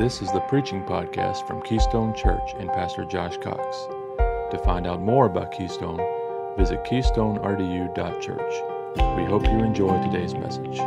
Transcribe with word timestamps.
This 0.00 0.22
is 0.22 0.32
the 0.32 0.40
preaching 0.40 0.82
podcast 0.82 1.46
from 1.46 1.60
Keystone 1.60 2.14
Church 2.14 2.54
and 2.58 2.70
Pastor 2.70 3.04
Josh 3.04 3.36
Cox. 3.36 3.86
To 4.50 4.58
find 4.64 4.86
out 4.86 5.02
more 5.02 5.26
about 5.26 5.52
Keystone, 5.52 5.98
visit 6.56 6.82
keystonerdu.church. 6.84 8.52
We 9.18 9.24
hope 9.26 9.44
you 9.44 9.58
enjoy 9.58 10.02
today's 10.02 10.32
message. 10.32 10.78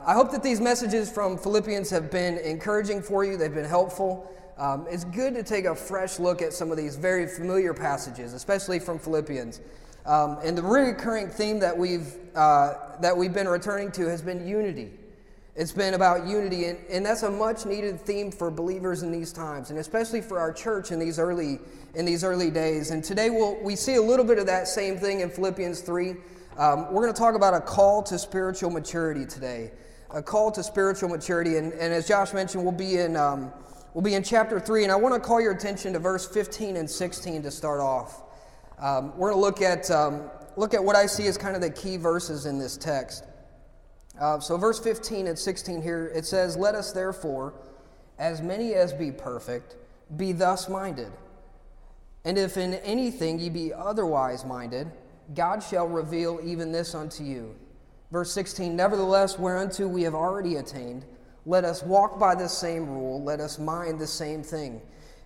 I 0.00 0.12
hope 0.12 0.32
that 0.32 0.42
these 0.42 0.60
messages 0.60 1.08
from 1.08 1.38
Philippians 1.38 1.88
have 1.90 2.10
been 2.10 2.38
encouraging 2.38 3.00
for 3.00 3.24
you, 3.24 3.36
they've 3.36 3.54
been 3.54 3.64
helpful. 3.64 4.28
Um, 4.58 4.88
it's 4.90 5.04
good 5.04 5.36
to 5.36 5.44
take 5.44 5.66
a 5.66 5.76
fresh 5.76 6.18
look 6.18 6.42
at 6.42 6.52
some 6.52 6.72
of 6.72 6.76
these 6.76 6.96
very 6.96 7.28
familiar 7.28 7.74
passages, 7.74 8.32
especially 8.32 8.80
from 8.80 8.98
Philippians. 8.98 9.60
Um, 10.04 10.38
and 10.42 10.58
the 10.58 10.62
recurring 10.62 11.28
theme 11.28 11.60
that 11.60 11.76
we've, 11.76 12.14
uh, 12.34 12.74
that 13.00 13.16
we've 13.16 13.32
been 13.32 13.48
returning 13.48 13.92
to 13.92 14.06
has 14.08 14.20
been 14.20 14.46
unity. 14.46 14.90
It's 15.54 15.72
been 15.72 15.92
about 15.92 16.26
unity, 16.26 16.64
and, 16.64 16.78
and 16.88 17.04
that's 17.04 17.24
a 17.24 17.30
much 17.30 17.66
needed 17.66 18.00
theme 18.00 18.30
for 18.30 18.50
believers 18.50 19.02
in 19.02 19.12
these 19.12 19.34
times, 19.34 19.68
and 19.68 19.78
especially 19.78 20.22
for 20.22 20.38
our 20.38 20.50
church 20.50 20.90
in 20.92 20.98
these 20.98 21.18
early, 21.18 21.58
in 21.94 22.06
these 22.06 22.24
early 22.24 22.50
days. 22.50 22.90
And 22.90 23.04
today 23.04 23.28
we'll, 23.28 23.62
we 23.62 23.76
see 23.76 23.96
a 23.96 24.02
little 24.02 24.24
bit 24.24 24.38
of 24.38 24.46
that 24.46 24.66
same 24.66 24.96
thing 24.96 25.20
in 25.20 25.28
Philippians 25.28 25.82
3. 25.82 26.14
Um, 26.56 26.90
we're 26.92 27.02
going 27.02 27.12
to 27.12 27.18
talk 27.18 27.34
about 27.34 27.52
a 27.52 27.60
call 27.60 28.02
to 28.04 28.18
spiritual 28.18 28.70
maturity 28.70 29.26
today. 29.26 29.72
A 30.10 30.22
call 30.22 30.50
to 30.52 30.62
spiritual 30.62 31.10
maturity. 31.10 31.58
And, 31.58 31.72
and 31.74 31.92
as 31.92 32.08
Josh 32.08 32.32
mentioned, 32.32 32.62
we'll 32.64 32.72
be, 32.72 32.98
in, 32.98 33.14
um, 33.16 33.52
we'll 33.92 34.02
be 34.02 34.14
in 34.14 34.22
chapter 34.22 34.58
3. 34.58 34.84
And 34.84 34.92
I 34.92 34.96
want 34.96 35.14
to 35.14 35.20
call 35.20 35.40
your 35.40 35.52
attention 35.52 35.92
to 35.92 35.98
verse 35.98 36.26
15 36.26 36.76
and 36.76 36.88
16 36.88 37.42
to 37.42 37.50
start 37.50 37.80
off. 37.80 38.22
Um, 38.82 39.16
we're 39.16 39.30
going 39.30 39.40
to 39.40 39.40
look 39.40 39.62
at, 39.62 39.88
um, 39.92 40.28
look 40.56 40.74
at 40.74 40.82
what 40.82 40.96
I 40.96 41.06
see 41.06 41.28
as 41.28 41.38
kind 41.38 41.54
of 41.54 41.62
the 41.62 41.70
key 41.70 41.96
verses 41.96 42.46
in 42.46 42.58
this 42.58 42.76
text. 42.76 43.24
Uh, 44.20 44.40
so, 44.40 44.56
verse 44.56 44.80
15 44.80 45.28
and 45.28 45.38
16 45.38 45.80
here, 45.80 46.10
it 46.12 46.26
says, 46.26 46.56
Let 46.56 46.74
us 46.74 46.90
therefore, 46.90 47.54
as 48.18 48.42
many 48.42 48.74
as 48.74 48.92
be 48.92 49.12
perfect, 49.12 49.76
be 50.16 50.32
thus 50.32 50.68
minded. 50.68 51.12
And 52.24 52.36
if 52.36 52.56
in 52.56 52.74
anything 52.74 53.38
ye 53.38 53.50
be 53.50 53.72
otherwise 53.72 54.44
minded, 54.44 54.90
God 55.32 55.62
shall 55.62 55.86
reveal 55.86 56.40
even 56.42 56.72
this 56.72 56.92
unto 56.94 57.22
you. 57.22 57.54
Verse 58.10 58.32
16, 58.32 58.74
Nevertheless, 58.74 59.38
whereunto 59.38 59.86
we 59.86 60.02
have 60.02 60.14
already 60.14 60.56
attained, 60.56 61.04
let 61.46 61.64
us 61.64 61.84
walk 61.84 62.18
by 62.18 62.34
the 62.34 62.48
same 62.48 62.86
rule, 62.88 63.22
let 63.22 63.38
us 63.40 63.60
mind 63.60 64.00
the 64.00 64.06
same 64.08 64.42
thing. 64.42 64.82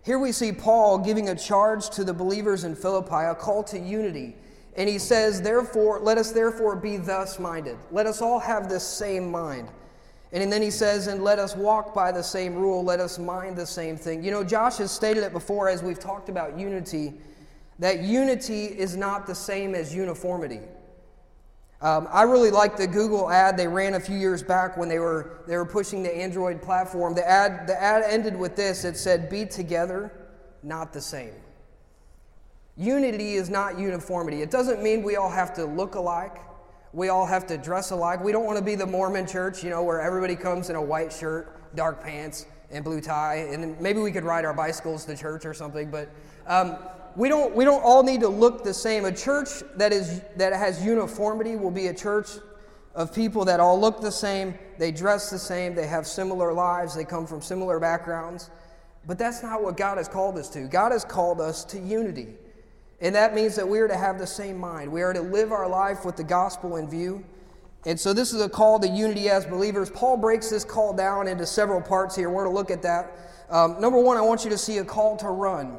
Here 0.06 0.20
we 0.20 0.30
see 0.30 0.52
Paul 0.52 0.98
giving 0.98 1.30
a 1.30 1.34
charge 1.34 1.90
to 1.90 2.04
the 2.04 2.14
believers 2.14 2.62
in 2.62 2.76
Philippi, 2.76 3.24
a 3.24 3.34
call 3.34 3.64
to 3.64 3.76
unity. 3.76 4.36
And 4.76 4.88
he 4.88 5.00
says, 5.00 5.42
Therefore, 5.42 5.98
let 5.98 6.16
us 6.16 6.30
therefore 6.30 6.76
be 6.76 6.96
thus 6.96 7.40
minded. 7.40 7.76
Let 7.90 8.06
us 8.06 8.22
all 8.22 8.38
have 8.38 8.68
this 8.68 8.86
same 8.86 9.28
mind. 9.28 9.68
And 10.30 10.52
then 10.52 10.62
he 10.62 10.70
says, 10.70 11.08
And 11.08 11.24
let 11.24 11.40
us 11.40 11.56
walk 11.56 11.92
by 11.92 12.12
the 12.12 12.22
same 12.22 12.54
rule, 12.54 12.84
let 12.84 13.00
us 13.00 13.18
mind 13.18 13.56
the 13.56 13.66
same 13.66 13.96
thing. 13.96 14.22
You 14.22 14.30
know, 14.30 14.44
Josh 14.44 14.76
has 14.76 14.92
stated 14.92 15.24
it 15.24 15.32
before 15.32 15.68
as 15.68 15.82
we've 15.82 15.98
talked 15.98 16.28
about 16.28 16.56
unity, 16.56 17.14
that 17.80 18.04
unity 18.04 18.66
is 18.66 18.96
not 18.96 19.26
the 19.26 19.34
same 19.34 19.74
as 19.74 19.92
uniformity. 19.92 20.60
Um, 21.82 22.08
I 22.10 22.22
really 22.22 22.50
like 22.50 22.76
the 22.76 22.86
Google 22.86 23.30
ad 23.30 23.56
they 23.56 23.68
ran 23.68 23.94
a 23.94 24.00
few 24.00 24.16
years 24.16 24.42
back 24.42 24.78
when 24.78 24.88
they 24.88 24.98
were, 24.98 25.40
they 25.46 25.56
were 25.56 25.66
pushing 25.66 26.02
the 26.02 26.16
Android 26.16 26.62
platform. 26.62 27.14
The 27.14 27.28
ad, 27.28 27.66
the 27.66 27.80
ad 27.80 28.02
ended 28.06 28.36
with 28.36 28.56
this 28.56 28.84
it 28.84 28.96
said, 28.96 29.28
Be 29.28 29.44
together, 29.44 30.10
not 30.62 30.92
the 30.92 31.00
same. 31.00 31.34
Unity 32.78 33.34
is 33.34 33.50
not 33.50 33.78
uniformity. 33.78 34.42
It 34.42 34.50
doesn't 34.50 34.82
mean 34.82 35.02
we 35.02 35.16
all 35.16 35.30
have 35.30 35.54
to 35.54 35.64
look 35.64 35.94
alike. 35.94 36.36
We 36.92 37.08
all 37.08 37.26
have 37.26 37.46
to 37.48 37.58
dress 37.58 37.90
alike. 37.90 38.22
We 38.22 38.32
don't 38.32 38.44
want 38.44 38.58
to 38.58 38.64
be 38.64 38.74
the 38.74 38.86
Mormon 38.86 39.26
church, 39.26 39.62
you 39.62 39.68
know, 39.68 39.82
where 39.82 40.00
everybody 40.00 40.36
comes 40.36 40.70
in 40.70 40.76
a 40.76 40.82
white 40.82 41.12
shirt, 41.12 41.74
dark 41.74 42.02
pants, 42.02 42.46
and 42.70 42.84
blue 42.84 43.00
tie. 43.00 43.48
And 43.50 43.78
maybe 43.80 44.00
we 44.00 44.12
could 44.12 44.24
ride 44.24 44.44
our 44.44 44.54
bicycles 44.54 45.04
to 45.06 45.16
church 45.16 45.44
or 45.44 45.52
something. 45.52 45.90
But 45.90 46.10
um, 46.46 46.76
we 47.16 47.28
don't, 47.28 47.54
we 47.56 47.64
don't 47.64 47.82
all 47.82 48.02
need 48.02 48.20
to 48.20 48.28
look 48.28 48.62
the 48.62 48.74
same. 48.74 49.06
A 49.06 49.12
church 49.12 49.48
that, 49.76 49.92
is, 49.92 50.20
that 50.36 50.52
has 50.52 50.84
uniformity 50.84 51.56
will 51.56 51.70
be 51.70 51.86
a 51.86 51.94
church 51.94 52.28
of 52.94 53.14
people 53.14 53.44
that 53.46 53.58
all 53.58 53.80
look 53.80 54.00
the 54.00 54.12
same, 54.12 54.54
they 54.78 54.92
dress 54.92 55.30
the 55.30 55.38
same, 55.38 55.74
they 55.74 55.86
have 55.86 56.06
similar 56.06 56.52
lives, 56.52 56.94
they 56.94 57.04
come 57.04 57.26
from 57.26 57.42
similar 57.42 57.80
backgrounds. 57.80 58.50
But 59.06 59.18
that's 59.18 59.42
not 59.42 59.62
what 59.62 59.76
God 59.76 59.98
has 59.98 60.08
called 60.08 60.36
us 60.36 60.48
to. 60.50 60.66
God 60.66 60.92
has 60.92 61.04
called 61.04 61.40
us 61.40 61.64
to 61.66 61.78
unity. 61.78 62.34
And 63.00 63.14
that 63.14 63.34
means 63.34 63.54
that 63.56 63.68
we 63.68 63.78
are 63.80 63.88
to 63.88 63.96
have 63.96 64.18
the 64.18 64.26
same 64.26 64.58
mind. 64.58 64.90
We 64.90 65.02
are 65.02 65.12
to 65.12 65.20
live 65.20 65.52
our 65.52 65.68
life 65.68 66.04
with 66.04 66.16
the 66.16 66.24
gospel 66.24 66.76
in 66.76 66.88
view. 66.88 67.24
And 67.84 68.00
so 68.00 68.12
this 68.12 68.32
is 68.32 68.40
a 68.40 68.48
call 68.48 68.80
to 68.80 68.88
unity 68.88 69.28
as 69.28 69.46
believers. 69.46 69.90
Paul 69.90 70.16
breaks 70.16 70.50
this 70.50 70.64
call 70.64 70.92
down 70.92 71.28
into 71.28 71.46
several 71.46 71.80
parts 71.80 72.16
here. 72.16 72.28
We're 72.30 72.44
going 72.44 72.54
to 72.54 72.58
look 72.58 72.70
at 72.70 72.82
that. 72.82 73.12
Um, 73.48 73.80
number 73.80 74.00
one, 74.00 74.16
I 74.16 74.22
want 74.22 74.42
you 74.42 74.50
to 74.50 74.58
see 74.58 74.78
a 74.78 74.84
call 74.84 75.16
to 75.18 75.28
run. 75.28 75.78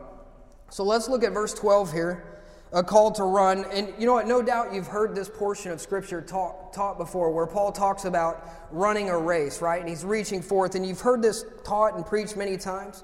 So 0.70 0.84
let's 0.84 1.08
look 1.08 1.24
at 1.24 1.32
verse 1.32 1.54
12 1.54 1.92
here 1.92 2.38
a 2.74 2.84
call 2.84 3.12
to 3.12 3.24
run. 3.24 3.66
And 3.72 3.94
you 3.98 4.06
know 4.06 4.14
what? 4.14 4.28
No 4.28 4.42
doubt 4.42 4.74
you've 4.74 4.88
heard 4.88 5.16
this 5.16 5.30
portion 5.30 5.72
of 5.72 5.80
Scripture 5.80 6.22
taught, 6.22 6.74
taught 6.74 6.98
before 6.98 7.32
where 7.32 7.48
Paul 7.48 7.72
talks 7.72 8.06
about 8.06 8.46
running 8.72 9.10
a 9.10 9.18
race, 9.18 9.62
right? 9.62 9.80
And 9.80 9.90
he's 9.90 10.04
reaching 10.04 10.42
forth. 10.42 10.76
And 10.76 10.86
you've 10.86 11.02
heard 11.02 11.22
this 11.22 11.46
taught 11.64 11.96
and 11.96 12.06
preached 12.06 12.36
many 12.36 12.58
times. 12.58 13.04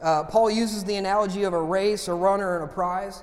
Uh, 0.00 0.24
Paul 0.24 0.50
uses 0.50 0.84
the 0.84 0.96
analogy 0.96 1.42
of 1.44 1.52
a 1.52 1.62
race, 1.62 2.08
a 2.08 2.14
runner, 2.14 2.56
and 2.56 2.70
a 2.70 2.72
prize. 2.72 3.22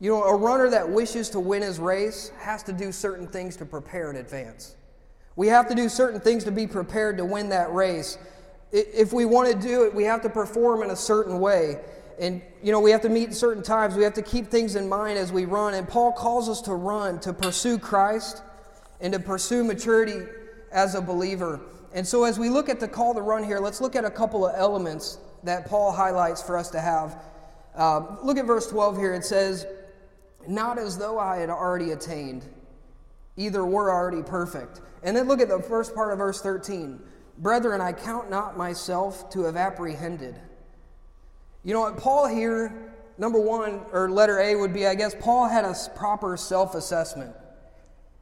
You 0.00 0.10
know, 0.10 0.24
a 0.24 0.34
runner 0.34 0.70
that 0.70 0.88
wishes 0.88 1.28
to 1.30 1.40
win 1.40 1.62
his 1.62 1.78
race 1.78 2.32
has 2.38 2.62
to 2.64 2.72
do 2.72 2.90
certain 2.90 3.28
things 3.28 3.56
to 3.58 3.66
prepare 3.66 4.10
in 4.10 4.16
advance. 4.16 4.74
We 5.36 5.48
have 5.48 5.68
to 5.68 5.74
do 5.74 5.88
certain 5.88 6.20
things 6.20 6.44
to 6.44 6.50
be 6.50 6.66
prepared 6.66 7.18
to 7.18 7.24
win 7.24 7.50
that 7.50 7.72
race. 7.72 8.18
If 8.72 9.12
we 9.12 9.24
want 9.24 9.52
to 9.52 9.68
do 9.68 9.84
it, 9.84 9.94
we 9.94 10.04
have 10.04 10.22
to 10.22 10.30
perform 10.30 10.82
in 10.82 10.90
a 10.90 10.96
certain 10.96 11.38
way. 11.38 11.80
And, 12.20 12.42
you 12.62 12.70
know, 12.70 12.80
we 12.80 12.90
have 12.90 13.00
to 13.00 13.08
meet 13.08 13.32
certain 13.32 13.62
times. 13.62 13.96
We 13.96 14.04
have 14.04 14.12
to 14.14 14.22
keep 14.22 14.48
things 14.48 14.76
in 14.76 14.88
mind 14.88 15.18
as 15.18 15.32
we 15.32 15.46
run. 15.46 15.72
And 15.72 15.88
Paul 15.88 16.12
calls 16.12 16.50
us 16.50 16.60
to 16.62 16.74
run, 16.74 17.18
to 17.20 17.32
pursue 17.32 17.78
Christ, 17.78 18.42
and 19.00 19.14
to 19.14 19.18
pursue 19.18 19.64
maturity 19.64 20.26
as 20.70 20.94
a 20.94 21.00
believer. 21.00 21.60
And 21.94 22.06
so, 22.06 22.24
as 22.24 22.38
we 22.38 22.50
look 22.50 22.68
at 22.68 22.78
the 22.78 22.86
call 22.86 23.14
to 23.14 23.22
run 23.22 23.42
here, 23.42 23.58
let's 23.58 23.80
look 23.80 23.96
at 23.96 24.04
a 24.04 24.10
couple 24.10 24.46
of 24.46 24.54
elements 24.54 25.18
that 25.44 25.66
Paul 25.66 25.92
highlights 25.92 26.42
for 26.42 26.58
us 26.58 26.68
to 26.70 26.80
have. 26.80 27.22
Uh, 27.74 28.16
look 28.22 28.36
at 28.36 28.44
verse 28.44 28.66
12 28.68 28.98
here. 28.98 29.14
It 29.14 29.24
says, 29.24 29.66
Not 30.46 30.78
as 30.78 30.98
though 30.98 31.18
I 31.18 31.38
had 31.38 31.48
already 31.48 31.92
attained, 31.92 32.44
either 33.38 33.64
were 33.64 33.90
already 33.90 34.22
perfect. 34.22 34.82
And 35.02 35.16
then 35.16 35.26
look 35.26 35.40
at 35.40 35.48
the 35.48 35.62
first 35.62 35.94
part 35.94 36.12
of 36.12 36.18
verse 36.18 36.42
13. 36.42 37.00
Brethren, 37.38 37.80
I 37.80 37.94
count 37.94 38.28
not 38.28 38.58
myself 38.58 39.30
to 39.30 39.44
have 39.44 39.56
apprehended. 39.56 40.38
You 41.64 41.74
know 41.74 41.80
what? 41.80 41.98
Paul 41.98 42.26
here, 42.26 42.92
number 43.18 43.40
one, 43.40 43.80
or 43.92 44.10
letter 44.10 44.38
A 44.40 44.54
would 44.54 44.72
be, 44.72 44.86
I 44.86 44.94
guess, 44.94 45.14
Paul 45.18 45.48
had 45.48 45.64
a 45.64 45.74
proper 45.94 46.36
self 46.36 46.74
assessment. 46.74 47.34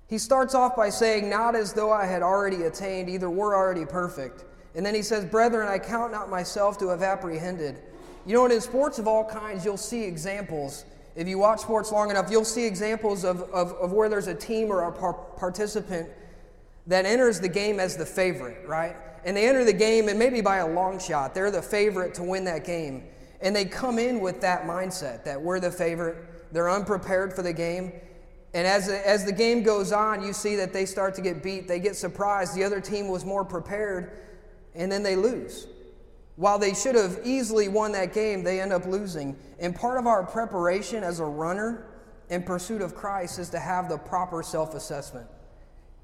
He 0.09 0.19
starts 0.19 0.55
off 0.55 0.75
by 0.75 0.91
saying, 0.91 1.29
Not 1.29 1.55
as 1.55 1.73
though 1.73 1.93
I 1.93 2.07
had 2.07 2.23
already 2.23 2.65
attained, 2.65 3.09
either 3.09 3.31
were 3.31 3.55
already 3.55 3.85
perfect. 3.85 4.45
And 4.75 4.85
then 4.85 4.95
he 4.95 5.03
says, 5.03 5.25
Brethren, 5.25 5.69
I 5.69 5.79
count 5.79 6.13
not 6.13 6.31
myself 6.31 6.79
to 6.79 6.89
have 6.89 7.03
apprehended. 7.03 7.77
You 8.27 8.35
know 8.35 8.43
what? 8.43 8.53
In 8.53 8.61
sports 8.61 8.99
of 8.99 9.07
all 9.07 9.25
kinds, 9.25 9.65
you'll 9.65 9.77
see 9.77 10.05
examples. 10.05 10.85
If 11.15 11.27
you 11.29 11.39
watch 11.39 11.61
sports 11.61 11.91
long 11.93 12.11
enough, 12.11 12.31
you'll 12.31 12.45
see 12.45 12.65
examples 12.65 13.25
of, 13.25 13.43
of, 13.51 13.73
of 13.73 13.93
where 13.93 14.09
there's 14.09 14.27
a 14.27 14.35
team 14.35 14.71
or 14.71 14.85
a 14.85 14.93
par- 14.93 15.15
participant 15.37 16.09
that 16.87 17.07
enters 17.07 17.41
the 17.41 17.49
game 17.49 17.81
as 17.81 17.97
the 17.97 18.07
favorite, 18.07 18.67
right? 18.67 18.97
And 19.25 19.37
they 19.37 19.49
enter 19.49 19.65
the 19.65 19.73
game, 19.73 20.09
and 20.09 20.19
maybe 20.19 20.41
by 20.41 20.59
a 20.59 20.67
long 20.67 20.99
shot, 20.99 21.35
they're 21.35 21.51
the 21.51 21.63
favorite 21.63 22.15
to 22.15 22.23
win 22.23 22.45
that 22.45 22.65
game. 22.65 23.05
And 23.41 23.55
they 23.55 23.65
come 23.65 23.99
in 23.99 24.21
with 24.21 24.41
that 24.41 24.65
mindset 24.65 25.25
that 25.25 25.41
we're 25.41 25.61
the 25.61 25.71
favorite, 25.71 26.53
they're 26.53 26.71
unprepared 26.71 27.33
for 27.33 27.43
the 27.43 27.53
game. 27.53 27.93
And 28.55 28.67
as 28.67 28.87
the, 28.87 29.07
as 29.07 29.25
the 29.25 29.33
game 29.33 29.63
goes 29.63 29.93
on, 29.93 30.25
you 30.25 30.33
see 30.33 30.57
that 30.57 30.73
they 30.73 30.87
start 30.87 31.15
to 31.17 31.21
get 31.21 31.43
beat. 31.43 31.69
They 31.69 31.79
get 31.79 31.97
surprised. 31.97 32.55
The 32.55 32.65
other 32.65 32.81
team 32.81 33.09
was 33.09 33.25
more 33.25 33.45
prepared, 33.45 34.27
and 34.75 34.91
then 34.91 35.03
they 35.03 35.17
lose. 35.17 35.67
While 36.37 36.59
they 36.59 36.73
should 36.73 36.95
have 36.95 37.21
easily 37.25 37.69
won 37.69 37.93
that 37.93 38.15
game, 38.15 38.43
they 38.43 38.61
end 38.61 38.73
up 38.73 38.87
losing. 38.87 39.37
And 39.59 39.75
part 39.75 39.99
of 39.99 40.07
our 40.07 40.25
preparation 40.25 41.05
as 41.05 41.21
a 41.21 41.25
runner 41.25 41.87
in 42.31 42.43
pursuit 42.43 42.81
of 42.81 42.95
Christ 42.95 43.39
is 43.39 43.51
to 43.51 43.59
have 43.59 43.89
the 43.89 43.99
proper 43.99 44.43
self 44.43 44.75
assessment. 44.75 45.27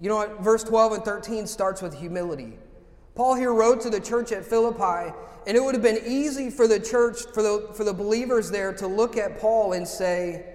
You 0.01 0.09
know 0.09 0.17
what? 0.17 0.41
Verse 0.41 0.65
12 0.65 0.93
and 0.93 1.05
13 1.05 1.47
starts 1.47 1.81
with 1.81 1.95
humility. 1.95 2.59
Paul 3.15 3.35
here 3.35 3.53
wrote 3.53 3.81
to 3.83 3.91
the 3.91 4.01
church 4.01 4.33
at 4.33 4.45
Philippi, 4.45 5.13
and 5.47 5.57
it 5.57 5.63
would 5.63 5.75
have 5.75 5.83
been 5.83 6.03
easy 6.05 6.51
for 6.51 6.67
the 6.67 6.81
church, 6.81 7.23
for 7.33 7.43
the, 7.43 7.71
for 7.75 7.85
the 7.85 7.93
believers 7.93 8.51
there, 8.51 8.73
to 8.75 8.87
look 8.87 9.17
at 9.17 9.39
Paul 9.39 9.75
and 9.75 9.87
say, 9.87 10.51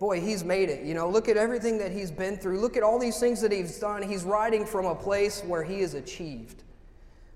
Boy, 0.00 0.20
he's 0.20 0.44
made 0.44 0.68
it. 0.68 0.84
You 0.84 0.92
know, 0.92 1.08
look 1.08 1.28
at 1.28 1.36
everything 1.36 1.78
that 1.78 1.92
he's 1.92 2.10
been 2.10 2.36
through. 2.36 2.60
Look 2.60 2.76
at 2.76 2.82
all 2.82 2.98
these 2.98 3.18
things 3.20 3.40
that 3.40 3.52
he's 3.52 3.78
done. 3.78 4.02
He's 4.02 4.24
writing 4.24 4.66
from 4.66 4.86
a 4.86 4.94
place 4.94 5.42
where 5.42 5.62
he 5.62 5.80
has 5.80 5.94
achieved. 5.94 6.62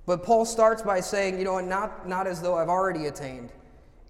But 0.06 0.22
Paul 0.22 0.44
starts 0.44 0.82
by 0.82 1.00
saying, 1.00 1.38
You 1.38 1.44
know, 1.44 1.60
not, 1.60 2.08
not 2.08 2.26
as 2.26 2.42
though 2.42 2.56
I've 2.56 2.68
already 2.68 3.06
attained, 3.06 3.52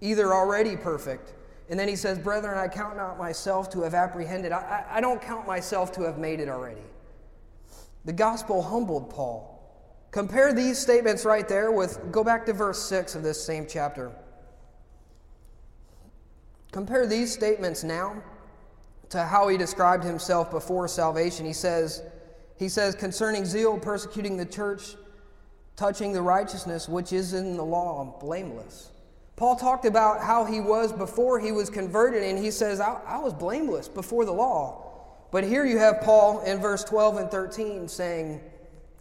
either 0.01 0.33
already 0.33 0.75
perfect. 0.75 1.33
And 1.69 1.79
then 1.79 1.87
he 1.87 1.95
says, 1.95 2.17
Brethren, 2.17 2.57
I 2.57 2.67
count 2.67 2.97
not 2.97 3.17
myself 3.17 3.69
to 3.71 3.83
have 3.83 3.93
apprehended. 3.93 4.51
I, 4.51 4.85
I, 4.89 4.97
I 4.97 5.01
don't 5.01 5.21
count 5.21 5.45
myself 5.45 5.91
to 5.93 6.01
have 6.01 6.17
made 6.17 6.39
it 6.39 6.49
already. 6.49 6.81
The 8.05 8.13
gospel 8.13 8.63
humbled 8.63 9.09
Paul. 9.09 9.58
Compare 10.11 10.53
these 10.53 10.79
statements 10.79 11.23
right 11.23 11.47
there 11.47 11.71
with, 11.71 12.11
go 12.11 12.23
back 12.23 12.45
to 12.47 12.53
verse 12.53 12.83
6 12.87 13.15
of 13.15 13.23
this 13.23 13.43
same 13.43 13.67
chapter. 13.67 14.11
Compare 16.71 17.05
these 17.05 17.31
statements 17.31 17.83
now 17.83 18.21
to 19.09 19.23
how 19.23 19.47
he 19.47 19.57
described 19.57 20.03
himself 20.03 20.51
before 20.51 20.87
salvation. 20.87 21.45
He 21.45 21.53
says, 21.53 22.03
he 22.57 22.69
says, 22.69 22.95
concerning 22.95 23.45
zeal, 23.45 23.77
persecuting 23.77 24.37
the 24.37 24.45
church, 24.45 24.95
touching 25.75 26.11
the 26.11 26.21
righteousness 26.21 26.89
which 26.89 27.13
is 27.13 27.33
in 27.33 27.55
the 27.55 27.63
law, 27.63 28.17
blameless. 28.19 28.91
Paul 29.35 29.55
talked 29.55 29.85
about 29.85 30.21
how 30.21 30.43
he 30.43 30.59
was 30.59 30.91
before 30.91 31.39
he 31.39 31.51
was 31.51 31.69
converted, 31.69 32.23
and 32.23 32.37
he 32.37 32.51
says, 32.51 32.79
I, 32.81 32.99
I 33.07 33.19
was 33.19 33.33
blameless 33.33 33.87
before 33.87 34.25
the 34.25 34.33
law. 34.33 34.85
But 35.31 35.43
here 35.43 35.65
you 35.65 35.77
have 35.77 36.01
Paul 36.01 36.41
in 36.41 36.59
verse 36.59 36.83
12 36.83 37.17
and 37.17 37.31
13 37.31 37.87
saying, 37.87 38.41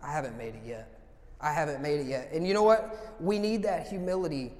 I 0.02 0.12
haven't 0.12 0.38
made 0.38 0.54
it 0.54 0.62
yet. 0.64 0.97
I 1.40 1.52
haven't 1.52 1.80
made 1.80 2.00
it 2.00 2.06
yet. 2.06 2.30
And 2.32 2.46
you 2.46 2.54
know 2.54 2.62
what? 2.62 3.16
We 3.20 3.38
need 3.38 3.62
that 3.62 3.86
humility. 3.86 4.52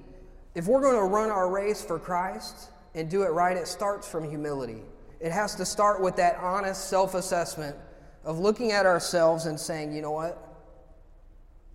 If 0.55 0.67
we're 0.67 0.81
going 0.81 0.95
to 0.95 1.03
run 1.03 1.29
our 1.29 1.49
race 1.49 1.83
for 1.83 1.99
Christ 1.99 2.69
and 2.95 3.09
do 3.09 3.23
it 3.23 3.29
right, 3.29 3.55
it 3.55 3.67
starts 3.67 4.07
from 4.07 4.29
humility. 4.29 4.81
It 5.19 5.31
has 5.31 5.55
to 5.55 5.65
start 5.65 6.01
with 6.01 6.15
that 6.15 6.37
honest 6.37 6.89
self 6.89 7.13
assessment 7.13 7.75
of 8.23 8.39
looking 8.39 8.71
at 8.71 8.85
ourselves 8.85 9.45
and 9.45 9.59
saying, 9.59 9.93
you 9.93 10.01
know 10.01 10.11
what? 10.11 10.45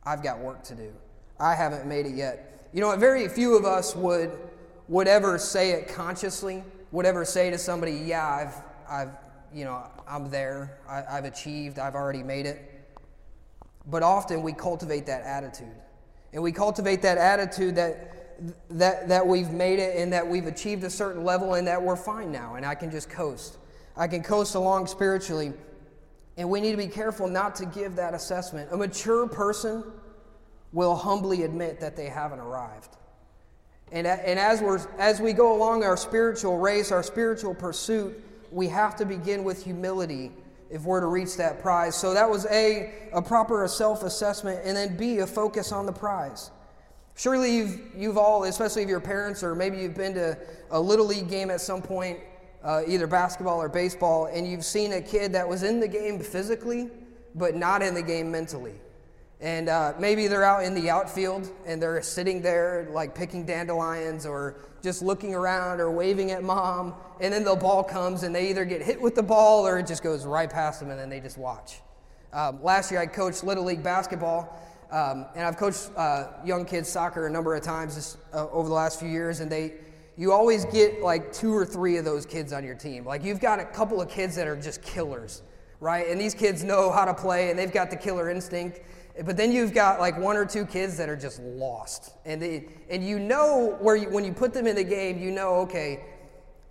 I've 0.05 0.23
got 0.23 0.39
work 0.39 0.63
to 0.65 0.75
do. 0.75 0.93
I 1.39 1.55
haven't 1.55 1.87
made 1.87 2.07
it 2.07 2.15
yet. 2.15 2.69
You 2.73 2.81
know 2.81 2.89
what? 2.89 2.99
Very 2.99 3.29
few 3.29 3.57
of 3.57 3.65
us 3.65 3.95
would, 3.95 4.33
would 4.89 5.09
ever 5.09 5.39
say 5.39 5.73
it 5.73 5.89
consciously, 5.89 6.63
would 6.93 7.07
ever 7.07 7.25
say 7.25 7.51
to 7.51 7.59
somebody, 7.59 7.93
yeah, 7.93 8.27
I've, 8.27 8.55
I've 8.89 9.11
you 9.55 9.65
know, 9.65 9.87
I'm 10.07 10.31
there, 10.31 10.79
I, 10.89 11.05
I've 11.09 11.25
achieved, 11.25 11.79
I've 11.79 11.95
already 11.95 12.23
made 12.23 12.47
it. 12.47 12.74
But 13.87 14.03
often 14.03 14.43
we 14.43 14.53
cultivate 14.53 15.07
that 15.07 15.23
attitude. 15.23 15.75
And 16.33 16.43
we 16.43 16.53
cultivate 16.53 17.03
that 17.03 17.19
attitude 17.19 17.77
that 17.77 18.15
that, 18.71 19.09
that 19.09 19.27
we've 19.27 19.51
made 19.51 19.79
it 19.79 19.97
and 19.97 20.13
that 20.13 20.27
we've 20.27 20.47
achieved 20.47 20.85
a 20.85 20.91
certain 20.91 21.25
level 21.25 21.55
and 21.55 21.67
that 21.67 21.81
we're 21.81 21.97
fine 21.97 22.33
now 22.33 22.57
and 22.57 22.67
I 22.67 22.75
can 22.75 22.91
just 22.91 23.09
coast. 23.09 23.59
I 23.97 24.09
can 24.09 24.23
coast 24.23 24.55
along 24.55 24.89
spiritually. 24.89 25.53
And 26.37 26.51
we 26.51 26.61
need 26.61 26.73
to 26.73 26.77
be 26.77 26.89
careful 26.89 27.29
not 27.29 27.55
to 27.57 27.67
give 27.67 27.97
that 27.97 28.13
assessment. 28.13 28.71
A 28.73 28.77
mature 28.77 29.29
person 29.29 29.85
will 30.73 30.97
humbly 30.97 31.45
admit 31.45 31.79
that 31.81 31.97
they 31.97 32.07
haven't 32.07 32.41
arrived. 32.41 32.97
And, 33.93 34.07
and 34.07 34.39
as, 34.39 34.61
we're, 34.61 34.85
as 34.99 35.21
we 35.21 35.33
go 35.33 35.55
along 35.55 35.85
our 35.85 35.97
spiritual 35.97 36.59
race, 36.59 36.91
our 36.91 37.05
spiritual 37.05 37.55
pursuit, 37.55 38.21
we 38.51 38.67
have 38.69 38.97
to 38.97 39.05
begin 39.05 39.45
with 39.45 39.63
humility 39.63 40.33
if 40.75 40.83
we're 40.83 40.99
to 40.99 41.07
reach 41.07 41.37
that 41.37 41.63
prize. 41.63 41.95
So 41.95 42.13
that 42.15 42.29
was 42.29 42.47
A, 42.47 42.93
a 43.13 43.23
proper 43.23 43.67
self 43.69 44.03
assessment, 44.03 44.61
and 44.65 44.77
then 44.77 44.97
B, 44.97 45.19
a 45.19 45.27
focus 45.27 45.71
on 45.71 45.87
the 45.87 45.93
prize. 45.93 46.51
Surely 47.15 47.55
you've, 47.55 47.81
you've 47.97 48.19
all, 48.19 48.43
especially 48.43 48.83
if 48.83 48.89
you're 48.89 48.99
parents, 48.99 49.45
or 49.45 49.55
maybe 49.55 49.79
you've 49.79 49.95
been 49.95 50.15
to 50.15 50.37
a 50.73 50.81
little 50.81 51.07
league 51.07 51.31
game 51.31 51.49
at 51.49 51.61
some 51.61 51.81
point, 51.81 52.19
uh, 52.65 52.83
either 52.89 53.07
basketball 53.07 53.63
or 53.63 53.69
baseball, 53.69 54.27
and 54.27 54.49
you've 54.49 54.65
seen 54.65 54.95
a 54.95 55.01
kid 55.01 55.33
that 55.33 55.49
was 55.49 55.63
in 55.63 55.79
the 55.79 55.87
game 55.87 56.19
physically, 56.19 56.91
but 57.37 57.55
not 57.55 57.81
in 57.81 57.95
the 57.95 58.03
game 58.03 58.33
mentally. 58.33 58.75
And 59.45 59.69
uh, 59.69 59.93
maybe 59.99 60.27
they're 60.27 60.43
out 60.43 60.65
in 60.65 60.75
the 60.75 60.89
outfield 60.89 61.51
and 61.67 61.81
they're 61.81 62.01
sitting 62.01 62.41
there 62.41 62.89
like 62.91 63.15
picking 63.15 63.45
dandelions 63.45 64.25
or 64.25 64.57
just 64.83 65.03
looking 65.03 65.35
around 65.35 65.83
or 65.83 65.91
waving 65.91 66.31
at 66.31 66.43
mom. 66.43 66.95
And 67.21 67.31
then 67.31 67.45
the 67.45 67.55
ball 67.55 67.85
comes 67.85 68.23
and 68.23 68.35
they 68.35 68.49
either 68.49 68.65
get 68.65 68.81
hit 68.81 68.99
with 68.99 69.15
the 69.15 69.23
ball 69.23 69.67
or 69.67 69.79
it 69.79 69.87
just 69.87 70.03
goes 70.03 70.25
right 70.25 70.49
past 70.49 70.81
them 70.81 70.89
and 70.89 70.99
then 70.99 71.11
they 71.11 71.21
just 71.21 71.37
watch. 71.37 71.83
Um, 72.33 72.63
last 72.63 72.91
year 72.91 73.01
I 73.01 73.05
coached 73.05 73.45
Little 73.45 73.65
League 73.65 73.83
basketball 73.83 74.59
um, 74.91 75.27
and 75.37 75.45
I've 75.45 75.59
coached 75.59 75.91
uh, 75.95 76.29
young 76.43 76.65
kids 76.65 76.89
soccer 76.89 77.27
a 77.27 77.31
number 77.31 77.55
of 77.55 77.63
times 77.63 77.97
this, 77.97 78.17
uh, 78.33 78.49
over 78.49 78.67
the 78.67 78.75
last 78.75 78.99
few 78.99 79.11
years, 79.11 79.41
and 79.41 79.53
they, 79.53 79.75
you 80.17 80.33
always 80.33 80.65
get 80.67 81.03
like 81.03 81.35
two 81.35 81.55
or 81.55 81.67
three 81.67 81.99
of 81.99 82.07
those 82.07 82.25
kids 82.25 82.55
on 82.55 82.65
your 82.65 82.77
team. 82.77 83.05
Like 83.05 83.23
you've 83.23 83.41
got 83.41 83.61
a 83.61 83.65
couple 83.67 84.01
of 84.01 84.09
kids 84.09 84.37
that 84.37 84.47
are 84.47 84.57
just 84.57 84.81
killers, 84.81 85.43
right? 85.81 86.09
And 86.09 86.19
these 86.19 86.33
kids 86.33 86.65
know 86.65 86.91
how 86.91 87.05
to 87.05 87.13
play, 87.13 87.51
and 87.51 87.59
they've 87.59 87.73
got 87.73 87.91
the 87.91 87.97
killer 87.97 88.31
instinct. 88.31 88.81
But 89.23 89.37
then 89.37 89.53
you've 89.53 89.73
got 89.73 90.01
like 90.01 90.19
one 90.19 90.37
or 90.37 90.45
two 90.45 90.67
kids 90.67 90.97
that 90.97 91.09
are 91.09 91.17
just 91.17 91.41
lost, 91.41 92.13
and 92.25 92.43
they, 92.43 92.67
and 92.91 93.07
you 93.07 93.21
know 93.21 93.77
where 93.81 93.95
you, 93.95 94.09
when 94.09 94.25
you 94.25 94.33
put 94.33 94.53
them 94.53 94.67
in 94.67 94.75
the 94.75 94.85
game, 94.85 95.19
you 95.19 95.31
know, 95.31 95.55
okay, 95.57 96.05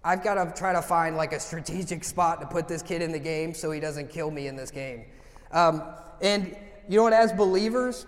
I've 0.04 0.24
got 0.24 0.36
to 0.36 0.54
try 0.60 0.74
to 0.74 0.82
find 0.82 1.16
like 1.16 1.32
a 1.32 1.40
strategic 1.40 2.04
spot 2.04 2.42
to 2.42 2.48
put 2.48 2.68
this 2.68 2.82
kid 2.82 3.02
in 3.02 3.14
the 3.14 3.20
game 3.20 3.54
so 3.54 3.72
he 3.72 3.80
doesn't 3.80 4.10
kill 4.10 4.30
me 4.30 4.48
in 4.48 4.58
this 4.58 4.72
game. 4.72 5.06
Um, 5.54 5.84
and 6.22 6.58
you 6.90 6.98
know 6.98 7.04
what? 7.04 7.14
As 7.14 7.32
believers, 7.32 8.06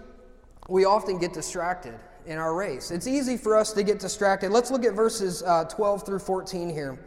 we 0.67 0.83
often 0.83 1.17
get 1.17 1.31
distracted 1.31 1.97
in 2.25 2.37
our 2.37 2.53
race. 2.53 2.91
It's 2.91 3.07
easy 3.07 3.37
for 3.37 3.55
us 3.55 3.71
to 3.73 3.83
get 3.83 3.99
distracted. 3.99 4.51
Let's 4.51 4.71
look 4.71 4.83
at 4.83 4.93
verses 4.93 5.43
uh, 5.43 5.63
12 5.65 6.05
through 6.05 6.19
14 6.19 6.69
here. 6.69 6.99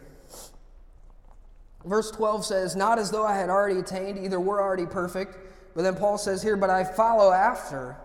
Verse 1.85 2.11
12 2.11 2.45
says, 2.45 2.77
Not 2.77 2.99
as 2.99 3.11
though 3.11 3.27
I 3.27 3.37
had 3.37 3.51
already 3.51 3.81
attained, 3.81 4.19
either 4.19 4.41
we're 4.41 4.63
already 4.63 4.87
perfect. 4.87 5.37
But 5.79 5.85
then 5.85 5.95
Paul 5.95 6.19
says 6.19 6.43
here, 6.43 6.57
But 6.57 6.71
I 6.71 6.83
follow 6.83 7.31
after, 7.31 7.97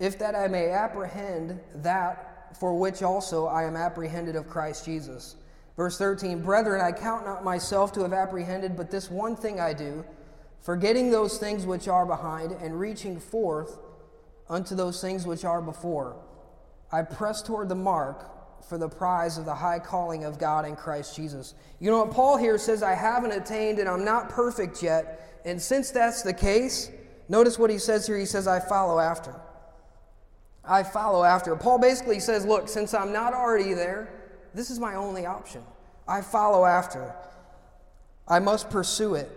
if 0.00 0.18
that 0.18 0.34
I 0.34 0.48
may 0.48 0.70
apprehend 0.70 1.60
that 1.76 2.56
for 2.58 2.74
which 2.74 3.00
also 3.00 3.46
I 3.46 3.62
am 3.62 3.76
apprehended 3.76 4.34
of 4.34 4.48
Christ 4.48 4.86
Jesus. 4.86 5.36
Verse 5.76 5.96
13, 5.96 6.42
Brethren, 6.42 6.80
I 6.80 6.90
count 6.90 7.24
not 7.24 7.44
myself 7.44 7.92
to 7.92 8.00
have 8.00 8.12
apprehended, 8.12 8.76
but 8.76 8.90
this 8.90 9.08
one 9.08 9.36
thing 9.36 9.60
I 9.60 9.72
do, 9.72 10.04
forgetting 10.62 11.12
those 11.12 11.38
things 11.38 11.64
which 11.64 11.86
are 11.86 12.04
behind 12.04 12.50
and 12.60 12.80
reaching 12.80 13.20
forth 13.20 13.78
unto 14.48 14.74
those 14.74 15.00
things 15.00 15.24
which 15.24 15.44
are 15.44 15.62
before. 15.62 16.16
I 16.90 17.02
press 17.02 17.40
toward 17.40 17.68
the 17.68 17.76
mark 17.76 18.64
for 18.68 18.78
the 18.78 18.88
prize 18.88 19.38
of 19.38 19.44
the 19.44 19.54
high 19.54 19.78
calling 19.78 20.24
of 20.24 20.40
God 20.40 20.66
in 20.66 20.74
Christ 20.74 21.14
Jesus. 21.14 21.54
You 21.78 21.92
know 21.92 21.98
what 22.02 22.10
Paul 22.10 22.36
here 22.36 22.58
says, 22.58 22.82
I 22.82 22.94
haven't 22.96 23.30
attained 23.30 23.78
and 23.78 23.88
I'm 23.88 24.04
not 24.04 24.28
perfect 24.28 24.82
yet. 24.82 25.40
And 25.44 25.62
since 25.62 25.92
that's 25.92 26.22
the 26.22 26.34
case, 26.34 26.90
notice 27.28 27.58
what 27.58 27.70
he 27.70 27.78
says 27.78 28.06
here. 28.06 28.18
He 28.18 28.26
says, 28.26 28.46
I 28.46 28.60
follow 28.60 28.98
after. 28.98 29.34
I 30.64 30.82
follow 30.82 31.24
after. 31.24 31.56
Paul 31.56 31.78
basically 31.78 32.20
says, 32.20 32.44
Look, 32.44 32.68
since 32.68 32.94
I'm 32.94 33.12
not 33.12 33.34
already 33.34 33.74
there, 33.74 34.12
this 34.54 34.70
is 34.70 34.78
my 34.78 34.94
only 34.94 35.26
option. 35.26 35.62
I 36.06 36.20
follow 36.20 36.64
after. 36.64 37.14
I 38.28 38.38
must 38.38 38.70
pursue 38.70 39.14
it. 39.14 39.30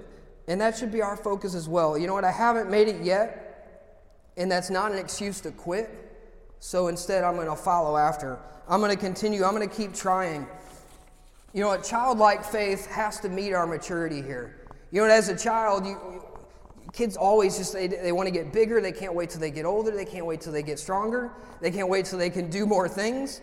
And 0.47 0.61
that 0.61 0.77
should 0.77 0.91
be 0.91 1.01
our 1.01 1.17
focus 1.17 1.55
as 1.55 1.67
well. 1.67 1.97
You 1.97 2.07
know 2.07 2.13
what? 2.13 2.23
I 2.23 2.31
haven't 2.31 2.69
made 2.69 2.87
it 2.87 3.03
yet, 3.03 4.31
and 4.37 4.51
that's 4.51 4.69
not 4.69 4.91
an 4.91 4.99
excuse 4.99 5.41
to 5.41 5.51
quit. 5.51 5.89
So 6.59 6.87
instead, 6.87 7.23
I'm 7.23 7.35
going 7.35 7.47
to 7.47 7.55
follow 7.55 7.97
after. 7.97 8.37
I'm 8.67 8.79
going 8.79 8.91
to 8.91 8.97
continue. 8.97 9.43
I'm 9.43 9.55
going 9.55 9.67
to 9.67 9.75
keep 9.75 9.93
trying. 9.93 10.47
You 11.53 11.61
know, 11.61 11.71
a 11.71 11.81
childlike 11.81 12.43
faith 12.43 12.85
has 12.87 13.19
to 13.21 13.29
meet 13.29 13.53
our 13.53 13.65
maturity 13.65 14.21
here. 14.21 14.67
You 14.91 15.01
know, 15.01 15.07
as 15.07 15.29
a 15.29 15.37
child, 15.37 15.85
you, 15.85 16.23
kids 16.93 17.17
always 17.17 17.57
just 17.57 17.73
they, 17.73 17.87
they 17.87 18.11
want 18.11 18.27
to 18.27 18.31
get 18.31 18.53
bigger. 18.53 18.81
They 18.81 18.91
can't 18.91 19.13
wait 19.13 19.29
till 19.29 19.41
they 19.41 19.51
get 19.51 19.65
older. 19.65 19.91
They 19.91 20.05
can't 20.05 20.25
wait 20.25 20.41
till 20.41 20.53
they 20.53 20.63
get 20.63 20.79
stronger. 20.79 21.31
They 21.61 21.71
can't 21.71 21.89
wait 21.89 22.05
till 22.05 22.19
they 22.19 22.29
can 22.29 22.49
do 22.49 22.65
more 22.65 22.87
things. 22.87 23.41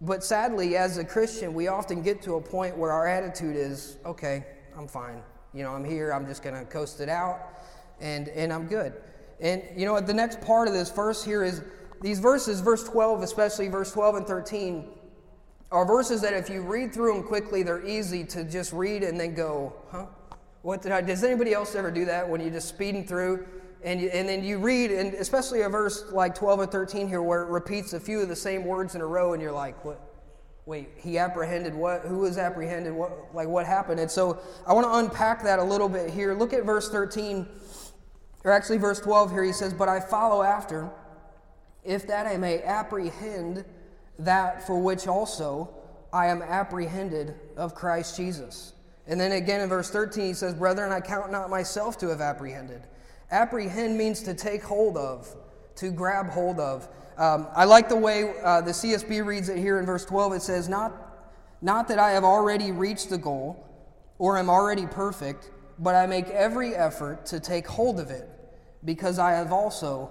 But 0.00 0.24
sadly, 0.24 0.76
as 0.76 0.98
a 0.98 1.04
Christian, 1.04 1.54
we 1.54 1.68
often 1.68 2.02
get 2.02 2.20
to 2.22 2.34
a 2.34 2.40
point 2.40 2.76
where 2.76 2.92
our 2.92 3.06
attitude 3.06 3.56
is, 3.56 3.96
okay, 4.04 4.44
I'm 4.76 4.88
fine. 4.88 5.22
You 5.52 5.62
know, 5.62 5.70
I'm 5.70 5.84
here. 5.84 6.12
I'm 6.12 6.26
just 6.26 6.42
going 6.42 6.54
to 6.54 6.64
coast 6.64 7.00
it 7.00 7.08
out, 7.08 7.40
and 8.00 8.28
and 8.28 8.52
I'm 8.52 8.66
good. 8.66 8.94
And 9.40 9.62
you 9.76 9.86
know? 9.86 10.00
The 10.00 10.14
next 10.14 10.40
part 10.40 10.68
of 10.68 10.74
this 10.74 10.90
verse 10.90 11.24
here 11.24 11.44
is 11.44 11.62
these 12.00 12.18
verses, 12.18 12.60
verse 12.60 12.84
12, 12.84 13.22
especially 13.22 13.68
verse 13.68 13.92
12 13.92 14.16
and 14.16 14.26
13, 14.26 14.88
are 15.70 15.86
verses 15.86 16.20
that 16.20 16.34
if 16.34 16.50
you 16.50 16.60
read 16.60 16.92
through 16.92 17.14
them 17.14 17.22
quickly, 17.22 17.62
they're 17.62 17.86
easy 17.86 18.24
to 18.24 18.44
just 18.44 18.72
read 18.72 19.02
and 19.02 19.18
then 19.18 19.34
go, 19.34 19.72
huh? 19.90 20.06
What 20.64 20.82
did 20.82 20.90
I, 20.90 21.02
does 21.02 21.22
anybody 21.22 21.52
else 21.52 21.74
ever 21.74 21.90
do 21.90 22.06
that 22.06 22.28
when 22.28 22.40
you're 22.40 22.50
just 22.50 22.68
speeding 22.68 23.06
through 23.06 23.46
and, 23.84 24.00
you, 24.00 24.08
and 24.08 24.28
then 24.28 24.42
you 24.42 24.58
read, 24.58 24.90
and 24.90 25.14
especially 25.14 25.60
a 25.60 25.68
verse 25.68 26.10
like 26.10 26.34
12 26.34 26.60
or 26.60 26.66
13 26.66 27.06
here 27.06 27.22
where 27.22 27.42
it 27.42 27.50
repeats 27.50 27.92
a 27.92 28.00
few 28.00 28.20
of 28.20 28.28
the 28.28 28.34
same 28.34 28.64
words 28.64 28.94
in 28.94 29.00
a 29.00 29.06
row 29.06 29.34
and 29.34 29.42
you're 29.42 29.52
like, 29.52 29.84
what? 29.84 30.00
Wait, 30.66 30.88
he 30.96 31.18
apprehended 31.18 31.74
what? 31.74 32.00
Who 32.00 32.20
was 32.20 32.38
apprehended? 32.38 32.92
What, 32.94 33.34
like 33.34 33.46
what 33.46 33.66
happened? 33.66 34.00
And 34.00 34.10
so 34.10 34.40
I 34.66 34.72
want 34.72 34.86
to 34.86 34.94
unpack 34.94 35.44
that 35.44 35.58
a 35.58 35.62
little 35.62 35.88
bit 35.88 36.08
here. 36.10 36.34
Look 36.34 36.54
at 36.54 36.64
verse 36.64 36.90
13 36.90 37.46
or 38.44 38.50
actually, 38.50 38.76
verse 38.76 39.00
12 39.00 39.32
here, 39.32 39.42
he 39.42 39.52
says, 39.52 39.72
But 39.72 39.88
I 39.88 40.00
follow 40.00 40.42
after, 40.42 40.90
if 41.82 42.06
that 42.06 42.26
I 42.26 42.36
may 42.36 42.62
apprehend 42.62 43.64
that 44.18 44.66
for 44.66 44.78
which 44.78 45.08
also 45.08 45.74
I 46.12 46.26
am 46.26 46.42
apprehended 46.42 47.34
of 47.56 47.74
Christ 47.74 48.16
Jesus. 48.16 48.74
And 49.06 49.20
then 49.20 49.32
again 49.32 49.60
in 49.60 49.68
verse 49.68 49.90
13, 49.90 50.26
he 50.26 50.34
says, 50.34 50.54
Brethren, 50.54 50.92
I 50.92 51.00
count 51.00 51.30
not 51.30 51.50
myself 51.50 51.98
to 51.98 52.08
have 52.08 52.20
apprehended. 52.20 52.82
Apprehend 53.30 53.98
means 53.98 54.22
to 54.22 54.34
take 54.34 54.62
hold 54.62 54.96
of, 54.96 55.34
to 55.76 55.90
grab 55.90 56.30
hold 56.30 56.58
of. 56.58 56.88
Um, 57.18 57.46
I 57.54 57.64
like 57.64 57.88
the 57.88 57.96
way 57.96 58.32
uh, 58.42 58.60
the 58.60 58.72
CSB 58.72 59.24
reads 59.24 59.48
it 59.48 59.58
here 59.58 59.78
in 59.78 59.86
verse 59.86 60.04
12. 60.04 60.34
It 60.34 60.42
says, 60.42 60.68
not, 60.68 60.92
not 61.60 61.88
that 61.88 61.98
I 61.98 62.10
have 62.10 62.24
already 62.24 62.72
reached 62.72 63.10
the 63.10 63.18
goal 63.18 63.64
or 64.18 64.38
am 64.38 64.48
already 64.48 64.86
perfect, 64.86 65.50
but 65.78 65.94
I 65.94 66.06
make 66.06 66.28
every 66.28 66.74
effort 66.74 67.26
to 67.26 67.40
take 67.40 67.66
hold 67.66 68.00
of 68.00 68.10
it 68.10 68.28
because 68.84 69.18
I 69.18 69.32
have 69.32 69.52
also 69.52 70.10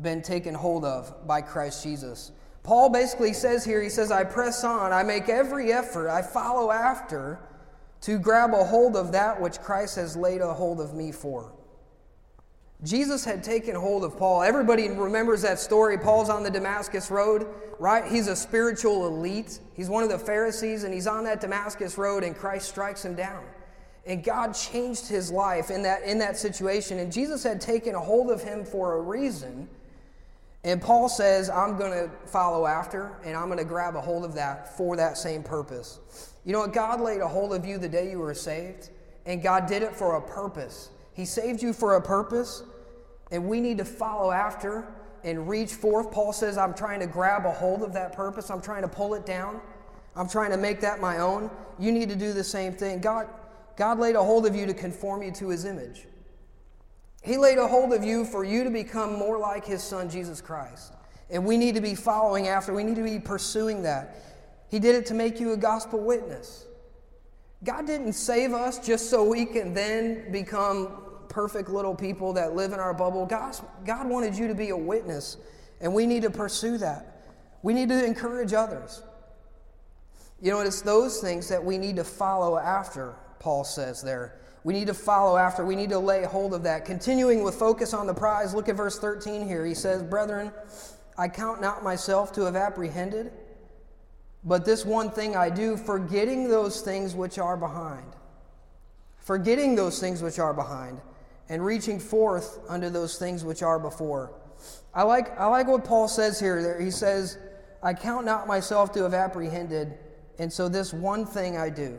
been 0.00 0.22
taken 0.22 0.54
hold 0.54 0.84
of 0.84 1.26
by 1.26 1.40
Christ 1.40 1.82
Jesus. 1.82 2.32
Paul 2.62 2.88
basically 2.88 3.32
says 3.32 3.64
here, 3.64 3.82
he 3.82 3.88
says, 3.88 4.10
I 4.10 4.24
press 4.24 4.64
on, 4.64 4.92
I 4.92 5.02
make 5.02 5.28
every 5.28 5.72
effort, 5.72 6.08
I 6.08 6.22
follow 6.22 6.70
after 6.70 7.38
to 8.04 8.18
grab 8.18 8.52
a 8.52 8.62
hold 8.62 8.96
of 8.96 9.12
that 9.12 9.40
which 9.40 9.58
Christ 9.60 9.96
has 9.96 10.14
laid 10.14 10.42
a 10.42 10.52
hold 10.52 10.78
of 10.78 10.92
me 10.92 11.10
for. 11.10 11.52
Jesus 12.82 13.24
had 13.24 13.42
taken 13.42 13.74
hold 13.74 14.04
of 14.04 14.18
Paul. 14.18 14.42
Everybody 14.42 14.90
remembers 14.90 15.40
that 15.40 15.58
story. 15.58 15.96
Paul's 15.96 16.28
on 16.28 16.42
the 16.42 16.50
Damascus 16.50 17.10
Road, 17.10 17.46
right? 17.78 18.04
He's 18.04 18.28
a 18.28 18.36
spiritual 18.36 19.06
elite. 19.06 19.58
He's 19.72 19.88
one 19.88 20.02
of 20.02 20.10
the 20.10 20.18
Pharisees, 20.18 20.84
and 20.84 20.92
he's 20.92 21.06
on 21.06 21.24
that 21.24 21.40
Damascus 21.40 21.96
Road, 21.96 22.24
and 22.24 22.36
Christ 22.36 22.68
strikes 22.68 23.02
him 23.02 23.14
down. 23.14 23.42
And 24.04 24.22
God 24.22 24.52
changed 24.52 25.08
his 25.08 25.30
life 25.30 25.70
in 25.70 25.82
that, 25.84 26.02
in 26.02 26.18
that 26.18 26.36
situation. 26.36 26.98
And 26.98 27.10
Jesus 27.10 27.42
had 27.42 27.58
taken 27.58 27.94
a 27.94 28.00
hold 28.00 28.30
of 28.30 28.42
him 28.42 28.66
for 28.66 28.98
a 28.98 29.00
reason. 29.00 29.66
And 30.62 30.82
Paul 30.82 31.08
says, 31.08 31.48
I'm 31.48 31.78
going 31.78 31.92
to 31.92 32.10
follow 32.26 32.66
after, 32.66 33.16
and 33.24 33.34
I'm 33.34 33.46
going 33.46 33.58
to 33.58 33.64
grab 33.64 33.96
a 33.96 34.00
hold 34.02 34.26
of 34.26 34.34
that 34.34 34.76
for 34.76 34.94
that 34.96 35.16
same 35.16 35.42
purpose. 35.42 36.33
You 36.44 36.52
know 36.52 36.60
what? 36.60 36.72
God 36.72 37.00
laid 37.00 37.20
a 37.20 37.28
hold 37.28 37.54
of 37.54 37.64
you 37.64 37.78
the 37.78 37.88
day 37.88 38.10
you 38.10 38.18
were 38.18 38.34
saved, 38.34 38.90
and 39.26 39.42
God 39.42 39.66
did 39.66 39.82
it 39.82 39.94
for 39.94 40.16
a 40.16 40.20
purpose. 40.20 40.90
He 41.14 41.24
saved 41.24 41.62
you 41.62 41.72
for 41.72 41.94
a 41.94 42.02
purpose, 42.02 42.62
and 43.30 43.48
we 43.48 43.60
need 43.60 43.78
to 43.78 43.84
follow 43.84 44.30
after 44.30 44.86
and 45.22 45.48
reach 45.48 45.72
forth. 45.72 46.10
Paul 46.10 46.32
says, 46.32 46.58
I'm 46.58 46.74
trying 46.74 47.00
to 47.00 47.06
grab 47.06 47.46
a 47.46 47.50
hold 47.50 47.82
of 47.82 47.92
that 47.94 48.12
purpose, 48.12 48.50
I'm 48.50 48.60
trying 48.60 48.82
to 48.82 48.88
pull 48.88 49.14
it 49.14 49.24
down, 49.24 49.60
I'm 50.16 50.28
trying 50.28 50.50
to 50.50 50.58
make 50.58 50.80
that 50.82 51.00
my 51.00 51.18
own. 51.18 51.50
You 51.78 51.90
need 51.90 52.08
to 52.10 52.16
do 52.16 52.32
the 52.32 52.44
same 52.44 52.72
thing. 52.72 53.00
God, 53.00 53.28
God 53.76 53.98
laid 53.98 54.14
a 54.14 54.22
hold 54.22 54.46
of 54.46 54.54
you 54.54 54.66
to 54.66 54.74
conform 54.74 55.22
you 55.22 55.32
to 55.32 55.48
his 55.48 55.64
image. 55.64 56.06
He 57.22 57.38
laid 57.38 57.56
a 57.56 57.66
hold 57.66 57.94
of 57.94 58.04
you 58.04 58.26
for 58.26 58.44
you 58.44 58.64
to 58.64 58.70
become 58.70 59.14
more 59.14 59.38
like 59.38 59.64
his 59.64 59.82
son, 59.82 60.10
Jesus 60.10 60.42
Christ. 60.42 60.92
And 61.30 61.44
we 61.46 61.56
need 61.56 61.74
to 61.74 61.80
be 61.80 61.94
following 61.94 62.48
after, 62.48 62.74
we 62.74 62.84
need 62.84 62.96
to 62.96 63.02
be 63.02 63.18
pursuing 63.18 63.82
that. 63.84 64.14
He 64.74 64.80
did 64.80 64.96
it 64.96 65.06
to 65.06 65.14
make 65.14 65.38
you 65.38 65.52
a 65.52 65.56
gospel 65.56 66.00
witness. 66.00 66.66
God 67.62 67.86
didn't 67.86 68.14
save 68.14 68.52
us 68.52 68.84
just 68.84 69.08
so 69.08 69.22
we 69.22 69.46
can 69.46 69.72
then 69.72 70.32
become 70.32 71.00
perfect 71.28 71.68
little 71.68 71.94
people 71.94 72.32
that 72.32 72.56
live 72.56 72.72
in 72.72 72.80
our 72.80 72.92
bubble. 72.92 73.24
God, 73.24 73.54
God 73.86 74.08
wanted 74.08 74.36
you 74.36 74.48
to 74.48 74.54
be 74.56 74.70
a 74.70 74.76
witness, 74.76 75.36
and 75.80 75.94
we 75.94 76.06
need 76.06 76.22
to 76.22 76.30
pursue 76.30 76.76
that. 76.78 77.28
We 77.62 77.72
need 77.72 77.88
to 77.90 78.04
encourage 78.04 78.52
others. 78.52 79.00
You 80.42 80.50
know, 80.50 80.58
it's 80.58 80.82
those 80.82 81.20
things 81.20 81.46
that 81.50 81.64
we 81.64 81.78
need 81.78 81.94
to 81.94 82.04
follow 82.04 82.58
after, 82.58 83.14
Paul 83.38 83.62
says 83.62 84.02
there. 84.02 84.40
We 84.64 84.74
need 84.74 84.88
to 84.88 84.94
follow 84.94 85.36
after. 85.36 85.64
We 85.64 85.76
need 85.76 85.90
to 85.90 86.00
lay 86.00 86.24
hold 86.24 86.52
of 86.52 86.64
that. 86.64 86.84
Continuing 86.84 87.44
with 87.44 87.54
focus 87.54 87.94
on 87.94 88.08
the 88.08 88.14
prize, 88.14 88.56
look 88.56 88.68
at 88.68 88.74
verse 88.74 88.98
13 88.98 89.46
here. 89.46 89.64
He 89.64 89.74
says, 89.74 90.02
Brethren, 90.02 90.50
I 91.16 91.28
count 91.28 91.60
not 91.60 91.84
myself 91.84 92.32
to 92.32 92.42
have 92.42 92.56
apprehended, 92.56 93.30
but 94.44 94.64
this 94.64 94.84
one 94.84 95.10
thing 95.10 95.36
I 95.36 95.48
do, 95.48 95.76
forgetting 95.76 96.48
those 96.48 96.82
things 96.82 97.14
which 97.14 97.38
are 97.38 97.56
behind. 97.56 98.12
Forgetting 99.18 99.74
those 99.74 99.98
things 99.98 100.22
which 100.22 100.38
are 100.38 100.52
behind 100.52 101.00
and 101.48 101.64
reaching 101.64 101.98
forth 101.98 102.58
unto 102.68 102.90
those 102.90 103.18
things 103.18 103.44
which 103.44 103.62
are 103.62 103.78
before. 103.78 104.32
I 104.94 105.02
like, 105.02 105.38
I 105.38 105.46
like 105.46 105.66
what 105.66 105.84
Paul 105.84 106.08
says 106.08 106.38
here. 106.38 106.78
He 106.80 106.90
says, 106.90 107.38
I 107.82 107.94
count 107.94 108.24
not 108.26 108.46
myself 108.46 108.92
to 108.92 109.02
have 109.02 109.14
apprehended, 109.14 109.94
and 110.38 110.52
so 110.52 110.68
this 110.68 110.92
one 110.92 111.26
thing 111.26 111.56
I 111.56 111.70
do. 111.70 111.98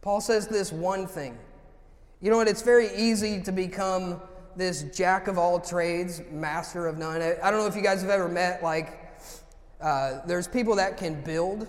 Paul 0.00 0.20
says 0.20 0.48
this 0.48 0.72
one 0.72 1.06
thing. 1.06 1.38
You 2.20 2.30
know 2.30 2.36
what? 2.36 2.48
It's 2.48 2.62
very 2.62 2.94
easy 2.96 3.40
to 3.42 3.52
become 3.52 4.20
this 4.56 4.82
jack 4.84 5.26
of 5.26 5.38
all 5.38 5.58
trades, 5.58 6.22
master 6.30 6.86
of 6.86 6.98
none. 6.98 7.22
I 7.22 7.50
don't 7.50 7.60
know 7.60 7.66
if 7.66 7.76
you 7.76 7.82
guys 7.82 8.02
have 8.02 8.10
ever 8.10 8.28
met, 8.28 8.62
like, 8.62 9.01
uh, 9.82 10.26
there's 10.26 10.48
people 10.48 10.76
that 10.76 10.96
can 10.96 11.20
build. 11.22 11.68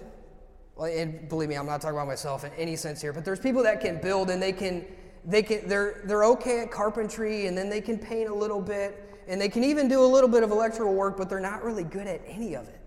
And 0.79 1.27
believe 1.29 1.49
me, 1.49 1.55
I'm 1.55 1.65
not 1.65 1.81
talking 1.81 1.97
about 1.97 2.07
myself 2.07 2.43
in 2.43 2.51
any 2.53 2.75
sense 2.75 3.01
here, 3.01 3.13
but 3.13 3.25
there's 3.25 3.39
people 3.39 3.63
that 3.63 3.79
can 3.81 4.01
build 4.01 4.29
and 4.29 4.41
they 4.41 4.51
can 4.51 4.85
they 5.25 5.41
can, 5.41 5.67
they're, 5.67 6.01
they're 6.05 6.25
okay 6.25 6.61
at 6.61 6.71
carpentry 6.71 7.47
and 7.47 7.57
then 7.57 7.69
they 7.69 7.81
can 7.81 7.97
paint 7.97 8.29
a 8.29 8.33
little 8.33 8.61
bit 8.61 9.09
and 9.27 9.39
they 9.39 9.49
can 9.49 9.63
even 9.63 9.87
do 9.87 10.03
a 10.03 10.05
little 10.05 10.29
bit 10.29 10.43
of 10.43 10.51
electrical 10.51 10.93
work, 10.93 11.17
but 11.17 11.29
they're 11.29 11.39
not 11.39 11.63
really 11.63 11.83
good 11.83 12.07
at 12.07 12.21
any 12.27 12.55
of 12.55 12.67
it. 12.67 12.81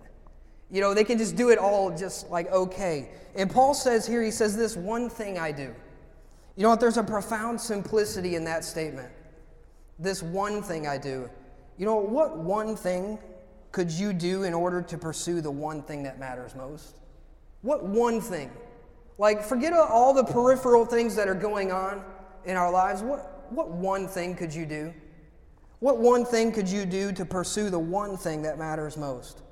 You 0.70 0.80
know, 0.80 0.92
they 0.92 1.04
can 1.04 1.16
just 1.16 1.36
do 1.36 1.50
it 1.50 1.58
all 1.58 1.96
just 1.96 2.28
like 2.28 2.50
okay. 2.50 3.10
And 3.36 3.50
Paul 3.50 3.72
says 3.72 4.06
here, 4.06 4.22
he 4.22 4.30
says, 4.30 4.56
This 4.56 4.76
one 4.76 5.08
thing 5.08 5.38
I 5.38 5.52
do. 5.52 5.74
You 6.56 6.62
know 6.62 6.70
what? 6.70 6.80
There's 6.80 6.96
a 6.96 7.02
profound 7.02 7.60
simplicity 7.60 8.34
in 8.34 8.44
that 8.44 8.64
statement. 8.64 9.08
This 9.98 10.22
one 10.22 10.62
thing 10.62 10.86
I 10.86 10.98
do. 10.98 11.30
You 11.78 11.86
know, 11.86 11.96
what 11.96 12.36
one 12.36 12.76
thing 12.76 13.18
could 13.76 13.92
you 13.92 14.14
do 14.14 14.44
in 14.44 14.54
order 14.54 14.80
to 14.80 14.96
pursue 14.96 15.42
the 15.42 15.50
one 15.50 15.82
thing 15.82 16.04
that 16.04 16.18
matters 16.18 16.54
most? 16.54 16.96
What 17.60 17.84
one 17.84 18.22
thing? 18.22 18.50
Like, 19.18 19.42
forget 19.42 19.74
all 19.74 20.14
the 20.14 20.24
peripheral 20.24 20.86
things 20.86 21.14
that 21.16 21.28
are 21.28 21.34
going 21.34 21.70
on 21.70 22.02
in 22.46 22.56
our 22.56 22.72
lives, 22.72 23.02
what, 23.02 23.52
what 23.52 23.68
one 23.68 24.08
thing 24.08 24.34
could 24.34 24.54
you 24.54 24.64
do? 24.64 24.94
What 25.80 25.98
one 25.98 26.24
thing 26.24 26.52
could 26.52 26.66
you 26.66 26.86
do 26.86 27.12
to 27.12 27.26
pursue 27.26 27.68
the 27.68 27.78
one 27.78 28.16
thing 28.16 28.40
that 28.44 28.58
matters 28.58 28.96
most? 28.96 29.42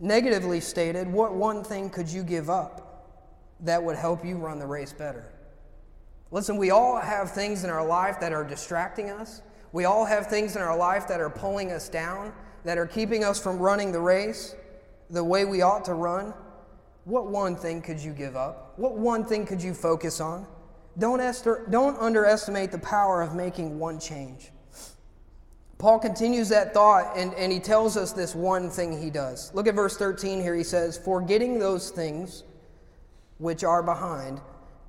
Negatively 0.00 0.58
stated, 0.60 1.06
what 1.06 1.32
one 1.32 1.62
thing 1.62 1.88
could 1.88 2.08
you 2.08 2.24
give 2.24 2.50
up 2.50 3.14
that 3.60 3.80
would 3.80 3.94
help 3.94 4.24
you 4.24 4.38
run 4.38 4.58
the 4.58 4.66
race 4.66 4.92
better? 4.92 5.32
Listen, 6.32 6.56
we 6.56 6.70
all 6.70 6.98
have 6.98 7.30
things 7.30 7.62
in 7.62 7.70
our 7.70 7.86
life 7.86 8.18
that 8.18 8.32
are 8.32 8.42
distracting 8.42 9.08
us. 9.08 9.40
We 9.70 9.84
all 9.84 10.04
have 10.04 10.26
things 10.26 10.56
in 10.56 10.62
our 10.62 10.76
life 10.76 11.06
that 11.06 11.20
are 11.20 11.30
pulling 11.30 11.70
us 11.70 11.88
down, 11.88 12.32
that 12.66 12.78
are 12.78 12.86
keeping 12.86 13.22
us 13.22 13.40
from 13.40 13.60
running 13.60 13.92
the 13.92 14.00
race 14.00 14.56
the 15.08 15.22
way 15.22 15.44
we 15.44 15.62
ought 15.62 15.84
to 15.84 15.94
run. 15.94 16.34
What 17.04 17.28
one 17.28 17.54
thing 17.54 17.80
could 17.80 18.00
you 18.00 18.12
give 18.12 18.34
up? 18.34 18.72
What 18.74 18.96
one 18.96 19.24
thing 19.24 19.46
could 19.46 19.62
you 19.62 19.72
focus 19.72 20.20
on? 20.20 20.48
Don't, 20.98 21.20
ester- 21.20 21.64
don't 21.70 21.96
underestimate 21.98 22.72
the 22.72 22.80
power 22.80 23.22
of 23.22 23.36
making 23.36 23.78
one 23.78 24.00
change. 24.00 24.50
Paul 25.78 26.00
continues 26.00 26.48
that 26.48 26.74
thought 26.74 27.16
and, 27.16 27.32
and 27.34 27.52
he 27.52 27.60
tells 27.60 27.96
us 27.96 28.12
this 28.12 28.34
one 28.34 28.68
thing 28.68 29.00
he 29.00 29.10
does. 29.10 29.54
Look 29.54 29.68
at 29.68 29.76
verse 29.76 29.96
13 29.96 30.40
here. 30.40 30.56
He 30.56 30.64
says, 30.64 30.98
Forgetting 30.98 31.60
those 31.60 31.90
things 31.90 32.42
which 33.38 33.62
are 33.62 33.82
behind 33.84 34.40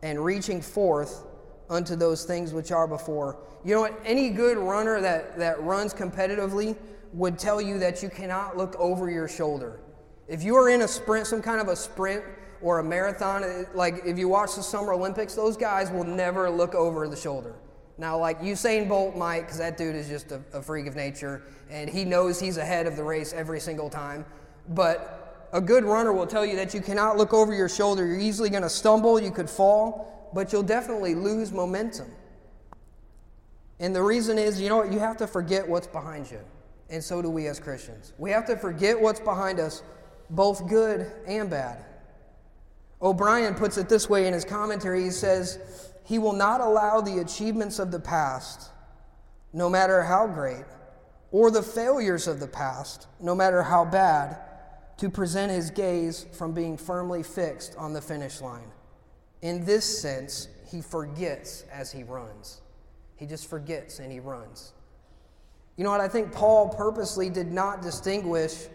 and 0.02 0.26
reaching 0.26 0.64
forth 0.64 1.26
unto 1.70 1.96
those 1.96 2.24
things 2.24 2.54
which 2.54 2.72
are 2.72 2.88
before. 2.88 3.38
You 3.64 3.76
know 3.76 3.82
what? 3.82 4.02
Any 4.04 4.32
good 4.32 4.58
runner 4.58 5.00
that, 5.00 5.38
that 5.38 5.62
runs 5.62 5.94
competitively 5.94 6.76
would 7.14 7.40
tell 7.40 7.62
you 7.62 7.80
that 7.80 8.04
you 8.04 8.10
cannot 8.10 8.58
look 8.58 8.76
over 8.78 9.10
your 9.10 9.28
shoulder. 9.28 9.80
If 10.28 10.44
you 10.44 10.56
are 10.56 10.70
in 10.70 10.82
a 10.82 10.88
sprint, 10.88 11.28
some 11.28 11.42
kind 11.42 11.62
of 11.62 11.68
a 11.68 11.76
sprint, 11.76 12.24
or 12.62 12.80
a 12.80 12.84
marathon, 12.84 13.68
like 13.74 14.02
if 14.06 14.18
you 14.18 14.28
watch 14.28 14.56
the 14.56 14.64
Summer 14.64 14.94
Olympics, 14.94 15.36
those 15.36 15.56
guys 15.58 15.92
will 15.92 16.04
never 16.04 16.50
look 16.50 16.74
over 16.76 17.08
the 17.08 17.16
shoulder. 17.16 17.56
Now, 17.98 18.18
like 18.18 18.42
Usain 18.42 18.88
Bolt 18.88 19.16
might, 19.16 19.42
because 19.42 19.58
that 19.58 19.78
dude 19.78 19.96
is 19.96 20.08
just 20.08 20.32
a, 20.32 20.42
a, 20.54 20.62
freak 20.62 20.86
of 20.86 20.96
nature, 20.96 21.42
and 21.70 21.90
he 21.90 22.06
knows 22.06 22.40
he's 22.40 22.58
ahead 22.58 22.86
of 22.86 22.96
the 22.96 23.04
race 23.04 23.34
every 23.34 23.60
single 23.60 23.90
time. 23.90 24.24
But 24.70 25.50
a 25.52 25.62
good 25.62 25.84
runner 25.84 26.14
will 26.14 26.28
tell 26.28 26.46
you 26.46 26.56
that 26.58 26.74
you 26.74 26.82
cannot 26.82 27.18
look 27.18 27.34
over 27.34 27.54
your 27.54 27.70
shoulder. 27.70 28.06
You're 28.06 28.20
easily 28.20 28.50
going 28.50 28.64
to 28.64 28.70
stumble, 28.70 29.20
you 29.20 29.32
could 29.32 29.50
fall, 29.50 30.30
but 30.34 30.52
you'll 30.52 30.64
definitely 30.64 31.16
lose 31.16 31.52
momentum. 31.52 32.12
And 33.80 33.96
the 33.96 34.04
reason 34.04 34.38
is, 34.38 34.60
you 34.62 34.70
know 34.70 34.78
what? 34.78 34.92
You 34.92 35.00
have 35.00 35.18
to 35.18 35.28
forget 35.28 35.68
what's 35.68 35.88
behind 35.88 36.30
you. 36.30 36.40
And 36.90 37.04
so 37.04 37.22
do 37.22 37.30
we 37.30 37.48
as 37.48 37.60
Christians. 37.60 38.14
We 38.18 38.32
have 38.32 38.46
to 38.48 38.56
forget 38.56 39.00
what's 39.00 39.20
behind 39.20 39.60
us, 39.60 39.84
both 40.30 40.68
good 40.68 41.12
and 41.26 41.50
bad. 41.50 41.84
O'Brien 43.02 43.54
puts 43.56 43.78
it 43.78 43.90
this 43.90 44.10
way 44.10 44.28
in 44.28 44.34
his 44.34 44.46
commentary. 44.46 45.04
He 45.04 45.12
says, 45.12 45.92
He 46.04 46.18
will 46.18 46.34
not 46.34 46.62
allow 46.62 47.02
the 47.02 47.20
achievements 47.20 47.80
of 47.80 47.92
the 47.92 48.00
past, 48.00 48.70
no 49.54 49.70
matter 49.70 50.04
how 50.04 50.28
great, 50.28 50.66
or 51.32 51.52
the 51.52 51.62
failures 51.62 52.28
of 52.28 52.40
the 52.40 52.48
past, 52.48 53.08
no 53.20 53.36
matter 53.36 53.62
how 53.62 53.86
bad, 53.86 54.38
to 54.98 55.10
present 55.10 55.52
his 55.52 55.70
gaze 55.70 56.26
from 56.34 56.54
being 56.54 56.78
firmly 56.78 57.22
fixed 57.22 57.76
on 57.78 57.94
the 57.94 58.02
finish 58.02 58.42
line. 58.42 58.72
In 59.42 59.64
this 59.66 59.86
sense, 60.02 60.48
he 60.66 60.82
forgets 60.82 61.64
as 61.72 61.92
he 61.92 62.04
runs. 62.04 62.62
He 63.16 63.26
just 63.26 63.48
forgets 63.48 64.00
and 64.00 64.12
he 64.12 64.20
runs. 64.20 64.74
You 65.78 65.84
know 65.84 65.92
what? 65.92 66.02
I 66.02 66.08
think 66.08 66.32
Paul 66.32 66.70
purposely 66.70 67.30
did 67.30 67.52
not 67.52 67.82
distinguish 67.82 68.66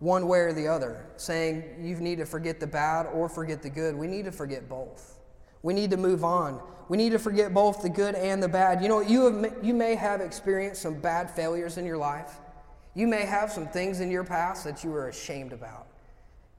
one 0.00 0.28
way 0.28 0.40
or 0.40 0.52
the 0.52 0.68
other, 0.68 1.06
saying 1.16 1.64
you 1.80 1.96
need 1.96 2.18
to 2.18 2.26
forget 2.26 2.60
the 2.60 2.66
bad 2.66 3.06
or 3.06 3.28
forget 3.28 3.62
the 3.62 3.70
good. 3.70 3.96
We 3.96 4.06
need 4.06 4.24
to 4.26 4.32
forget 4.32 4.68
both. 4.68 5.18
We 5.62 5.74
need 5.74 5.90
to 5.90 5.96
move 5.96 6.24
on. 6.24 6.60
We 6.88 6.96
need 6.96 7.10
to 7.10 7.18
forget 7.18 7.52
both 7.52 7.82
the 7.82 7.88
good 7.88 8.14
and 8.14 8.42
the 8.42 8.48
bad. 8.48 8.82
You 8.82 8.88
know, 8.88 9.00
you, 9.00 9.32
have, 9.32 9.56
you 9.62 9.74
may 9.74 9.94
have 9.94 10.20
experienced 10.20 10.82
some 10.82 10.94
bad 10.94 11.30
failures 11.30 11.78
in 11.78 11.84
your 11.84 11.98
life. 11.98 12.38
You 12.94 13.06
may 13.06 13.24
have 13.24 13.52
some 13.52 13.68
things 13.68 14.00
in 14.00 14.10
your 14.10 14.24
past 14.24 14.64
that 14.64 14.82
you 14.82 14.90
were 14.90 15.08
ashamed 15.08 15.52
about. 15.52 15.86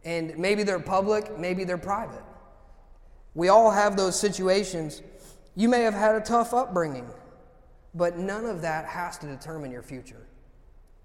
And 0.05 0.37
maybe 0.37 0.63
they're 0.63 0.79
public, 0.79 1.37
maybe 1.37 1.63
they're 1.63 1.77
private. 1.77 2.23
We 3.35 3.49
all 3.49 3.71
have 3.71 3.97
those 3.97 4.19
situations. 4.19 5.01
You 5.55 5.67
may 5.69 5.81
have 5.81 5.93
had 5.93 6.15
a 6.15 6.21
tough 6.21 6.53
upbringing. 6.53 7.09
But 7.93 8.17
none 8.17 8.45
of 8.45 8.61
that 8.61 8.85
has 8.85 9.17
to 9.19 9.27
determine 9.27 9.71
your 9.71 9.81
future. 9.81 10.27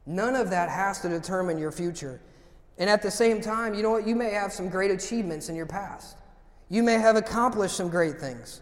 None 0.06 0.36
of 0.36 0.50
that 0.50 0.68
has 0.68 1.00
to 1.00 1.08
determine 1.08 1.58
your 1.58 1.72
future. 1.72 2.20
And 2.78 2.90
at 2.90 3.02
the 3.02 3.10
same 3.10 3.40
time, 3.40 3.74
you 3.74 3.82
know 3.82 3.90
what? 3.90 4.06
You 4.06 4.16
may 4.16 4.30
have 4.30 4.52
some 4.52 4.68
great 4.68 4.90
achievements 4.90 5.48
in 5.48 5.56
your 5.56 5.66
past. 5.66 6.16
You 6.68 6.82
may 6.82 6.94
have 6.94 7.16
accomplished 7.16 7.76
some 7.76 7.88
great 7.88 8.18
things. 8.18 8.60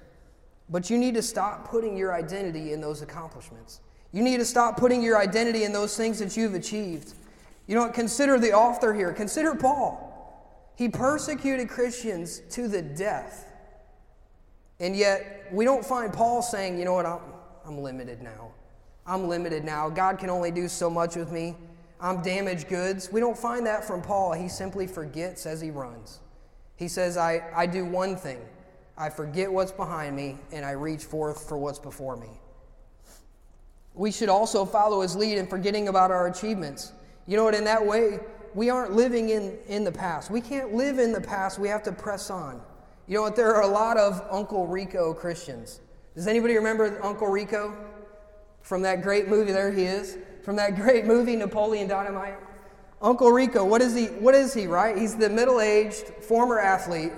But 0.68 0.90
you 0.90 0.98
need 0.98 1.14
to 1.14 1.22
stop 1.22 1.68
putting 1.68 1.96
your 1.96 2.14
identity 2.14 2.72
in 2.72 2.80
those 2.80 3.02
accomplishments. 3.02 3.80
You 4.12 4.22
need 4.22 4.38
to 4.38 4.44
stop 4.44 4.76
putting 4.76 5.02
your 5.02 5.18
identity 5.18 5.64
in 5.64 5.72
those 5.72 5.96
things 5.96 6.18
that 6.18 6.36
you've 6.36 6.54
achieved. 6.54 7.14
You 7.66 7.74
know, 7.74 7.82
what? 7.82 7.94
consider 7.94 8.38
the 8.38 8.52
author 8.52 8.92
here. 8.92 9.12
Consider 9.12 9.54
Paul. 9.54 10.08
He 10.76 10.88
persecuted 10.88 11.68
Christians 11.68 12.40
to 12.50 12.68
the 12.68 12.82
death. 12.82 13.46
And 14.80 14.96
yet, 14.96 15.48
we 15.52 15.64
don't 15.64 15.84
find 15.84 16.12
Paul 16.12 16.42
saying, 16.42 16.78
you 16.78 16.84
know 16.84 16.94
what, 16.94 17.06
I'm, 17.06 17.20
I'm 17.66 17.78
limited 17.78 18.22
now. 18.22 18.50
I'm 19.06 19.28
limited 19.28 19.64
now. 19.64 19.88
God 19.88 20.18
can 20.18 20.30
only 20.30 20.50
do 20.50 20.68
so 20.68 20.88
much 20.88 21.16
with 21.16 21.32
me. 21.32 21.56
I'm 22.00 22.22
damaged 22.22 22.68
goods. 22.68 23.10
We 23.12 23.20
don't 23.20 23.38
find 23.38 23.66
that 23.66 23.84
from 23.84 24.02
Paul. 24.02 24.32
He 24.32 24.48
simply 24.48 24.86
forgets 24.86 25.46
as 25.46 25.60
he 25.60 25.70
runs. 25.70 26.20
He 26.76 26.88
says, 26.88 27.16
I, 27.16 27.42
I 27.54 27.66
do 27.66 27.84
one 27.84 28.16
thing 28.16 28.40
I 28.96 29.08
forget 29.08 29.50
what's 29.50 29.72
behind 29.72 30.14
me 30.14 30.36
and 30.52 30.64
I 30.64 30.72
reach 30.72 31.04
forth 31.04 31.48
for 31.48 31.56
what's 31.56 31.78
before 31.78 32.16
me. 32.16 32.28
We 33.94 34.10
should 34.10 34.28
also 34.28 34.64
follow 34.64 35.00
his 35.00 35.16
lead 35.16 35.38
in 35.38 35.46
forgetting 35.46 35.88
about 35.88 36.10
our 36.10 36.26
achievements. 36.26 36.92
You 37.26 37.36
know 37.36 37.44
what? 37.44 37.54
In 37.54 37.64
that 37.64 37.84
way, 37.84 38.20
we 38.54 38.70
aren't 38.70 38.92
living 38.92 39.30
in, 39.30 39.56
in 39.68 39.84
the 39.84 39.92
past. 39.92 40.30
We 40.30 40.40
can't 40.40 40.74
live 40.74 40.98
in 40.98 41.12
the 41.12 41.20
past. 41.20 41.58
We 41.58 41.68
have 41.68 41.82
to 41.84 41.92
press 41.92 42.30
on. 42.30 42.60
You 43.06 43.16
know 43.16 43.22
what? 43.22 43.36
There 43.36 43.54
are 43.54 43.62
a 43.62 43.68
lot 43.68 43.96
of 43.96 44.22
Uncle 44.30 44.66
Rico 44.66 45.14
Christians. 45.14 45.80
Does 46.14 46.26
anybody 46.26 46.54
remember 46.54 46.98
Uncle 47.02 47.28
Rico 47.28 47.74
from 48.60 48.82
that 48.82 49.02
great 49.02 49.28
movie? 49.28 49.52
There 49.52 49.72
he 49.72 49.84
is. 49.84 50.18
From 50.42 50.56
that 50.56 50.76
great 50.76 51.06
movie, 51.06 51.36
Napoleon 51.36 51.88
Dynamite. 51.88 52.38
Uncle 53.00 53.30
Rico, 53.32 53.64
what 53.64 53.80
is 53.80 53.94
he? 53.94 54.06
What 54.06 54.34
is 54.34 54.54
he, 54.54 54.66
right? 54.66 54.96
He's 54.96 55.16
the 55.16 55.28
middle 55.28 55.60
aged 55.60 56.06
former 56.22 56.58
athlete 56.58 57.12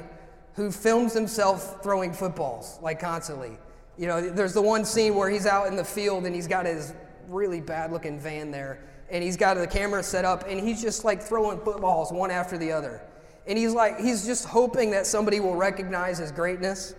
who 0.54 0.70
films 0.70 1.12
himself 1.12 1.82
throwing 1.82 2.12
footballs 2.12 2.78
like 2.80 3.00
constantly. 3.00 3.58
You 3.98 4.06
know, 4.06 4.30
there's 4.30 4.54
the 4.54 4.62
one 4.62 4.84
scene 4.84 5.14
where 5.14 5.28
he's 5.28 5.46
out 5.46 5.66
in 5.66 5.76
the 5.76 5.84
field 5.84 6.24
and 6.24 6.34
he's 6.34 6.48
got 6.48 6.66
his 6.66 6.94
really 7.28 7.60
bad 7.60 7.92
looking 7.92 8.18
van 8.18 8.50
there 8.50 8.80
and 9.10 9.22
he's 9.22 9.36
got 9.36 9.56
the 9.56 9.66
camera 9.66 10.02
set 10.02 10.24
up 10.24 10.44
and 10.48 10.58
he's 10.60 10.80
just 10.80 11.04
like 11.04 11.22
throwing 11.22 11.58
footballs 11.60 12.12
one 12.12 12.30
after 12.30 12.56
the 12.56 12.72
other. 12.72 13.02
And 13.46 13.58
he's 13.58 13.72
like, 13.72 13.98
he's 13.98 14.24
just 14.24 14.46
hoping 14.46 14.90
that 14.92 15.06
somebody 15.06 15.38
will 15.40 15.54
recognize 15.56 16.18
his 16.18 16.32
greatness. 16.32 16.94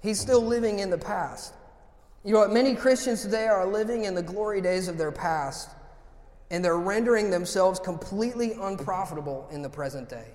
He's 0.00 0.20
still 0.20 0.44
living 0.44 0.78
in 0.78 0.90
the 0.90 0.98
past. 0.98 1.54
You 2.24 2.32
know 2.32 2.40
what? 2.40 2.52
Many 2.52 2.74
Christians 2.74 3.22
today 3.22 3.46
are 3.46 3.66
living 3.66 4.04
in 4.04 4.14
the 4.14 4.22
glory 4.22 4.60
days 4.60 4.88
of 4.88 4.98
their 4.98 5.12
past 5.12 5.70
and 6.50 6.64
they're 6.64 6.78
rendering 6.78 7.30
themselves 7.30 7.78
completely 7.78 8.52
unprofitable 8.60 9.48
in 9.50 9.62
the 9.62 9.68
present 9.68 10.08
day. 10.08 10.28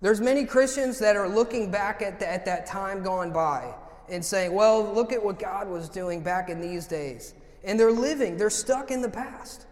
There's 0.00 0.20
many 0.20 0.44
Christians 0.44 0.98
that 1.00 1.16
are 1.16 1.28
looking 1.28 1.70
back 1.70 2.00
at, 2.00 2.20
the, 2.20 2.30
at 2.30 2.44
that 2.46 2.66
time 2.66 3.02
gone 3.02 3.32
by 3.32 3.74
and 4.08 4.24
saying, 4.24 4.52
well, 4.52 4.82
look 4.82 5.12
at 5.12 5.22
what 5.22 5.38
God 5.38 5.68
was 5.68 5.88
doing 5.88 6.22
back 6.22 6.48
in 6.48 6.60
these 6.60 6.86
days. 6.86 7.34
And 7.64 7.78
they're 7.78 7.92
living, 7.92 8.36
they're 8.36 8.50
stuck 8.50 8.90
in 8.90 9.02
the 9.02 9.10
past. 9.10 9.66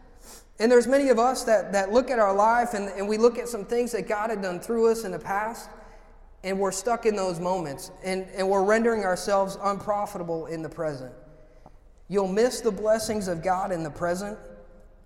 And 0.58 0.70
there's 0.70 0.86
many 0.86 1.08
of 1.08 1.18
us 1.18 1.44
that, 1.44 1.72
that 1.72 1.92
look 1.92 2.10
at 2.10 2.18
our 2.18 2.34
life 2.34 2.74
and, 2.74 2.88
and 2.88 3.08
we 3.08 3.16
look 3.16 3.38
at 3.38 3.48
some 3.48 3.64
things 3.64 3.92
that 3.92 4.08
God 4.08 4.30
had 4.30 4.42
done 4.42 4.60
through 4.60 4.90
us 4.90 5.04
in 5.04 5.12
the 5.12 5.18
past, 5.18 5.70
and 6.44 6.58
we're 6.58 6.72
stuck 6.72 7.04
in 7.06 7.16
those 7.16 7.40
moments, 7.40 7.90
and, 8.04 8.26
and 8.34 8.48
we're 8.48 8.64
rendering 8.64 9.04
ourselves 9.04 9.58
unprofitable 9.62 10.46
in 10.46 10.62
the 10.62 10.68
present. 10.68 11.12
You'll 12.08 12.28
miss 12.28 12.60
the 12.60 12.70
blessings 12.70 13.28
of 13.28 13.42
God 13.42 13.72
in 13.72 13.82
the 13.82 13.90
present 13.90 14.38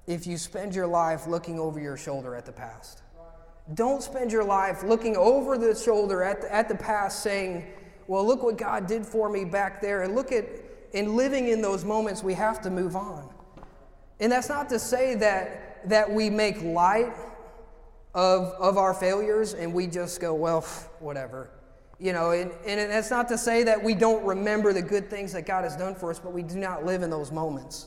if 0.06 0.26
you 0.26 0.36
spend 0.36 0.74
your 0.74 0.86
life 0.86 1.26
looking 1.26 1.58
over 1.58 1.80
your 1.80 1.96
shoulder 1.96 2.34
at 2.34 2.44
the 2.44 2.52
past. 2.52 3.02
Don't 3.74 4.02
spend 4.02 4.32
your 4.32 4.44
life 4.44 4.82
looking 4.82 5.16
over 5.16 5.56
the 5.56 5.74
shoulder 5.74 6.22
at 6.22 6.42
the, 6.42 6.52
at 6.52 6.68
the 6.68 6.74
past 6.74 7.22
saying, 7.22 7.72
well, 8.06 8.26
look 8.26 8.42
what 8.42 8.58
God 8.58 8.86
did 8.86 9.06
for 9.06 9.28
me 9.28 9.44
back 9.44 9.80
there. 9.80 10.02
And 10.02 10.14
look 10.14 10.32
at, 10.32 10.44
in 10.92 11.16
living 11.16 11.48
in 11.48 11.62
those 11.62 11.84
moments, 11.84 12.22
we 12.22 12.34
have 12.34 12.60
to 12.62 12.70
move 12.70 12.96
on. 12.96 13.32
And 14.20 14.30
that's 14.30 14.48
not 14.48 14.68
to 14.68 14.78
say 14.78 15.14
that, 15.16 15.88
that 15.88 16.12
we 16.12 16.28
make 16.28 16.60
light 16.62 17.12
of, 18.14 18.52
of 18.58 18.76
our 18.76 18.94
failures 18.94 19.54
and 19.54 19.72
we 19.72 19.86
just 19.86 20.20
go, 20.20 20.34
well, 20.34 20.62
whatever. 21.00 21.50
You 21.98 22.12
know, 22.12 22.32
and, 22.32 22.50
and 22.66 22.90
that's 22.90 23.10
not 23.10 23.28
to 23.28 23.38
say 23.38 23.62
that 23.62 23.82
we 23.82 23.94
don't 23.94 24.24
remember 24.24 24.72
the 24.72 24.82
good 24.82 25.08
things 25.08 25.32
that 25.32 25.46
God 25.46 25.64
has 25.64 25.76
done 25.76 25.94
for 25.94 26.10
us, 26.10 26.18
but 26.18 26.32
we 26.32 26.42
do 26.42 26.56
not 26.56 26.84
live 26.84 27.02
in 27.02 27.10
those 27.10 27.30
moments. 27.30 27.86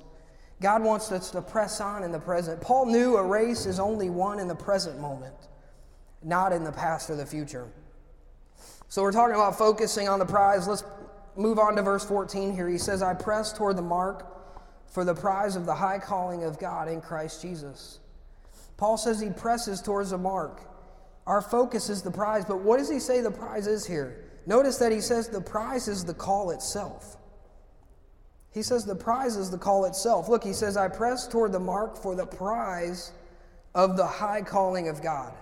God 0.62 0.84
wants 0.84 1.12
us 1.12 1.32
to 1.32 1.42
press 1.42 1.82
on 1.82 2.04
in 2.04 2.12
the 2.12 2.20
present. 2.20 2.62
Paul 2.62 2.86
knew 2.86 3.18
a 3.18 3.24
race 3.24 3.66
is 3.66 3.80
only 3.80 4.10
won 4.10 4.40
in 4.40 4.48
the 4.48 4.56
present 4.56 5.00
moment, 5.00 5.36
not 6.24 6.54
in 6.54 6.64
the 6.64 6.72
past 6.72 7.10
or 7.10 7.16
the 7.16 7.26
future. 7.26 7.68
So 8.88 9.02
we're 9.02 9.12
talking 9.12 9.36
about 9.36 9.58
focusing 9.58 10.08
on 10.08 10.20
the 10.20 10.26
prize. 10.26 10.68
Let's 10.68 10.86
move 11.36 11.60
on 11.60 11.76
to 11.76 11.82
verse 11.82 12.06
14 12.06 12.54
here. 12.54 12.70
He 12.70 12.78
says, 12.78 13.02
I 13.02 13.14
press 13.14 13.52
toward 13.52 13.78
the 13.78 13.82
mark 13.82 14.32
for 14.88 15.04
the 15.04 15.14
prize 15.14 15.58
of 15.58 15.66
the 15.66 15.76
high 15.76 16.00
calling 16.00 16.46
of 16.46 16.58
God 16.58 16.88
in 16.88 17.02
Christ 17.02 17.42
Jesus. 17.42 18.00
Paul 18.78 18.98
says 18.98 19.20
he 19.20 19.30
presses 19.30 19.82
towards 19.82 20.12
the 20.12 20.18
mark. 20.18 20.62
Our 21.28 21.42
focus 21.42 21.90
is 21.90 22.02
the 22.02 22.12
prize, 22.12 22.46
but 22.46 22.62
what 22.62 22.78
does 22.78 22.90
he 22.90 23.00
say 23.00 23.22
the 23.22 23.32
prize 23.32 23.68
is 23.68 23.86
here? 23.86 24.26
Notice 24.46 24.78
that 24.78 24.92
he 24.92 25.02
says 25.02 25.28
the 25.28 25.42
prize 25.42 25.88
is 25.88 26.06
the 26.06 26.14
call 26.14 26.52
itself. 26.52 27.18
He 28.52 28.62
says 28.62 28.86
the 28.86 28.96
prize 28.96 29.36
is 29.36 29.50
the 29.50 29.58
call 29.58 29.86
itself. 29.86 30.30
Look, 30.30 30.44
he 30.44 30.54
says, 30.54 30.78
I 30.78 30.88
press 30.88 31.28
toward 31.28 31.52
the 31.52 31.60
mark 31.60 31.98
for 31.98 32.16
the 32.16 32.26
prize 32.26 33.12
of 33.74 33.98
the 33.98 34.06
high 34.06 34.42
calling 34.42 34.88
of 34.88 35.02
God. 35.02 35.34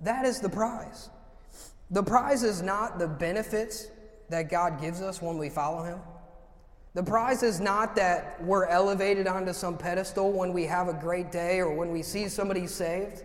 That 0.00 0.24
is 0.24 0.40
the 0.40 0.48
prize. 0.48 1.10
The 1.90 2.02
prize 2.02 2.42
is 2.42 2.62
not 2.62 2.98
the 2.98 3.08
benefits 3.08 3.88
that 4.30 4.48
God 4.48 4.80
gives 4.80 5.02
us 5.02 5.20
when 5.20 5.36
we 5.36 5.50
follow 5.50 5.82
Him. 5.82 5.98
The 6.94 7.02
prize 7.02 7.44
is 7.44 7.60
not 7.60 7.94
that 7.96 8.42
we're 8.42 8.66
elevated 8.66 9.28
onto 9.28 9.52
some 9.52 9.78
pedestal 9.78 10.32
when 10.32 10.52
we 10.52 10.64
have 10.64 10.88
a 10.88 10.92
great 10.92 11.30
day 11.30 11.60
or 11.60 11.72
when 11.72 11.92
we 11.92 12.02
see 12.02 12.28
somebody 12.28 12.66
saved. 12.66 13.22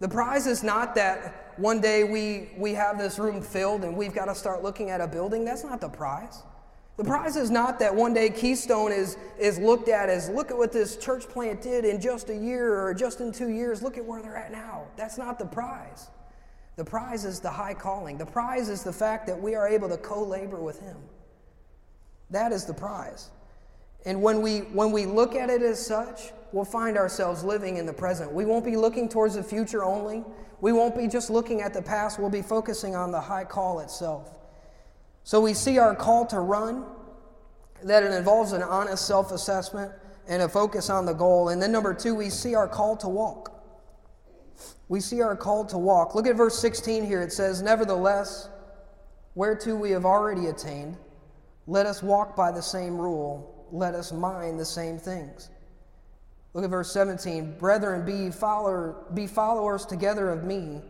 The 0.00 0.08
prize 0.08 0.46
is 0.46 0.62
not 0.62 0.94
that 0.96 1.54
one 1.56 1.80
day 1.80 2.04
we, 2.04 2.50
we 2.56 2.74
have 2.74 2.98
this 2.98 3.18
room 3.18 3.40
filled 3.40 3.84
and 3.84 3.96
we've 3.96 4.14
got 4.14 4.26
to 4.26 4.34
start 4.34 4.62
looking 4.62 4.90
at 4.90 5.00
a 5.00 5.06
building. 5.06 5.44
That's 5.44 5.64
not 5.64 5.80
the 5.80 5.88
prize. 5.88 6.42
The 6.98 7.04
prize 7.04 7.36
is 7.36 7.50
not 7.50 7.78
that 7.78 7.94
one 7.94 8.12
day 8.12 8.28
Keystone 8.28 8.92
is, 8.92 9.16
is 9.38 9.58
looked 9.58 9.88
at 9.88 10.10
as 10.10 10.28
look 10.28 10.50
at 10.50 10.58
what 10.58 10.72
this 10.72 10.98
church 10.98 11.26
plant 11.28 11.62
did 11.62 11.86
in 11.86 11.98
just 11.98 12.28
a 12.28 12.36
year 12.36 12.78
or 12.78 12.92
just 12.92 13.20
in 13.20 13.32
two 13.32 13.48
years. 13.48 13.82
Look 13.82 13.96
at 13.96 14.04
where 14.04 14.20
they're 14.20 14.36
at 14.36 14.52
now. 14.52 14.82
That's 14.96 15.16
not 15.16 15.38
the 15.38 15.46
prize. 15.46 16.08
The 16.76 16.84
prize 16.84 17.24
is 17.24 17.40
the 17.40 17.50
high 17.50 17.74
calling. 17.74 18.18
The 18.18 18.26
prize 18.26 18.68
is 18.68 18.82
the 18.82 18.92
fact 18.92 19.26
that 19.28 19.40
we 19.40 19.54
are 19.54 19.66
able 19.66 19.88
to 19.88 19.96
co 19.96 20.22
labor 20.22 20.58
with 20.58 20.80
Him. 20.80 20.96
That 22.32 22.50
is 22.50 22.64
the 22.64 22.74
prize. 22.74 23.30
And 24.04 24.20
when 24.20 24.42
we, 24.42 24.60
when 24.60 24.90
we 24.90 25.06
look 25.06 25.36
at 25.36 25.48
it 25.48 25.62
as 25.62 25.84
such, 25.84 26.32
we'll 26.50 26.64
find 26.64 26.96
ourselves 26.96 27.44
living 27.44 27.76
in 27.76 27.86
the 27.86 27.92
present. 27.92 28.32
We 28.32 28.44
won't 28.44 28.64
be 28.64 28.76
looking 28.76 29.08
towards 29.08 29.34
the 29.34 29.42
future 29.42 29.84
only. 29.84 30.24
We 30.60 30.72
won't 30.72 30.96
be 30.96 31.06
just 31.06 31.30
looking 31.30 31.60
at 31.60 31.72
the 31.72 31.82
past. 31.82 32.18
We'll 32.18 32.30
be 32.30 32.42
focusing 32.42 32.96
on 32.96 33.12
the 33.12 33.20
high 33.20 33.44
call 33.44 33.80
itself. 33.80 34.34
So 35.24 35.40
we 35.40 35.54
see 35.54 35.78
our 35.78 35.94
call 35.94 36.26
to 36.26 36.40
run, 36.40 36.84
that 37.84 38.02
it 38.02 38.12
involves 38.12 38.52
an 38.52 38.62
honest 38.62 39.06
self 39.06 39.30
assessment 39.30 39.92
and 40.26 40.42
a 40.42 40.48
focus 40.48 40.88
on 40.88 41.04
the 41.04 41.12
goal. 41.12 41.50
And 41.50 41.60
then 41.60 41.70
number 41.70 41.94
two, 41.94 42.14
we 42.14 42.30
see 42.30 42.54
our 42.54 42.68
call 42.68 42.96
to 42.98 43.08
walk. 43.08 43.52
We 44.88 45.00
see 45.00 45.20
our 45.20 45.36
call 45.36 45.64
to 45.66 45.78
walk. 45.78 46.14
Look 46.14 46.26
at 46.26 46.36
verse 46.36 46.58
16 46.58 47.04
here. 47.06 47.22
It 47.22 47.32
says, 47.32 47.62
Nevertheless, 47.62 48.48
whereto 49.34 49.74
we 49.74 49.90
have 49.92 50.04
already 50.04 50.46
attained, 50.46 50.96
let 51.66 51.86
us 51.86 52.02
walk 52.02 52.36
by 52.36 52.50
the 52.50 52.62
same 52.62 52.98
rule, 52.98 53.66
let 53.70 53.94
us 53.94 54.12
mind 54.12 54.58
the 54.58 54.64
same 54.64 54.98
things. 54.98 55.50
Look 56.54 56.64
at 56.64 56.70
verse 56.70 56.92
17. 56.92 57.58
Brethren, 57.58 58.04
be, 58.04 58.30
follower, 58.30 59.06
be 59.14 59.26
followers 59.26 59.86
together 59.86 60.30
of 60.30 60.44
me, 60.44 60.82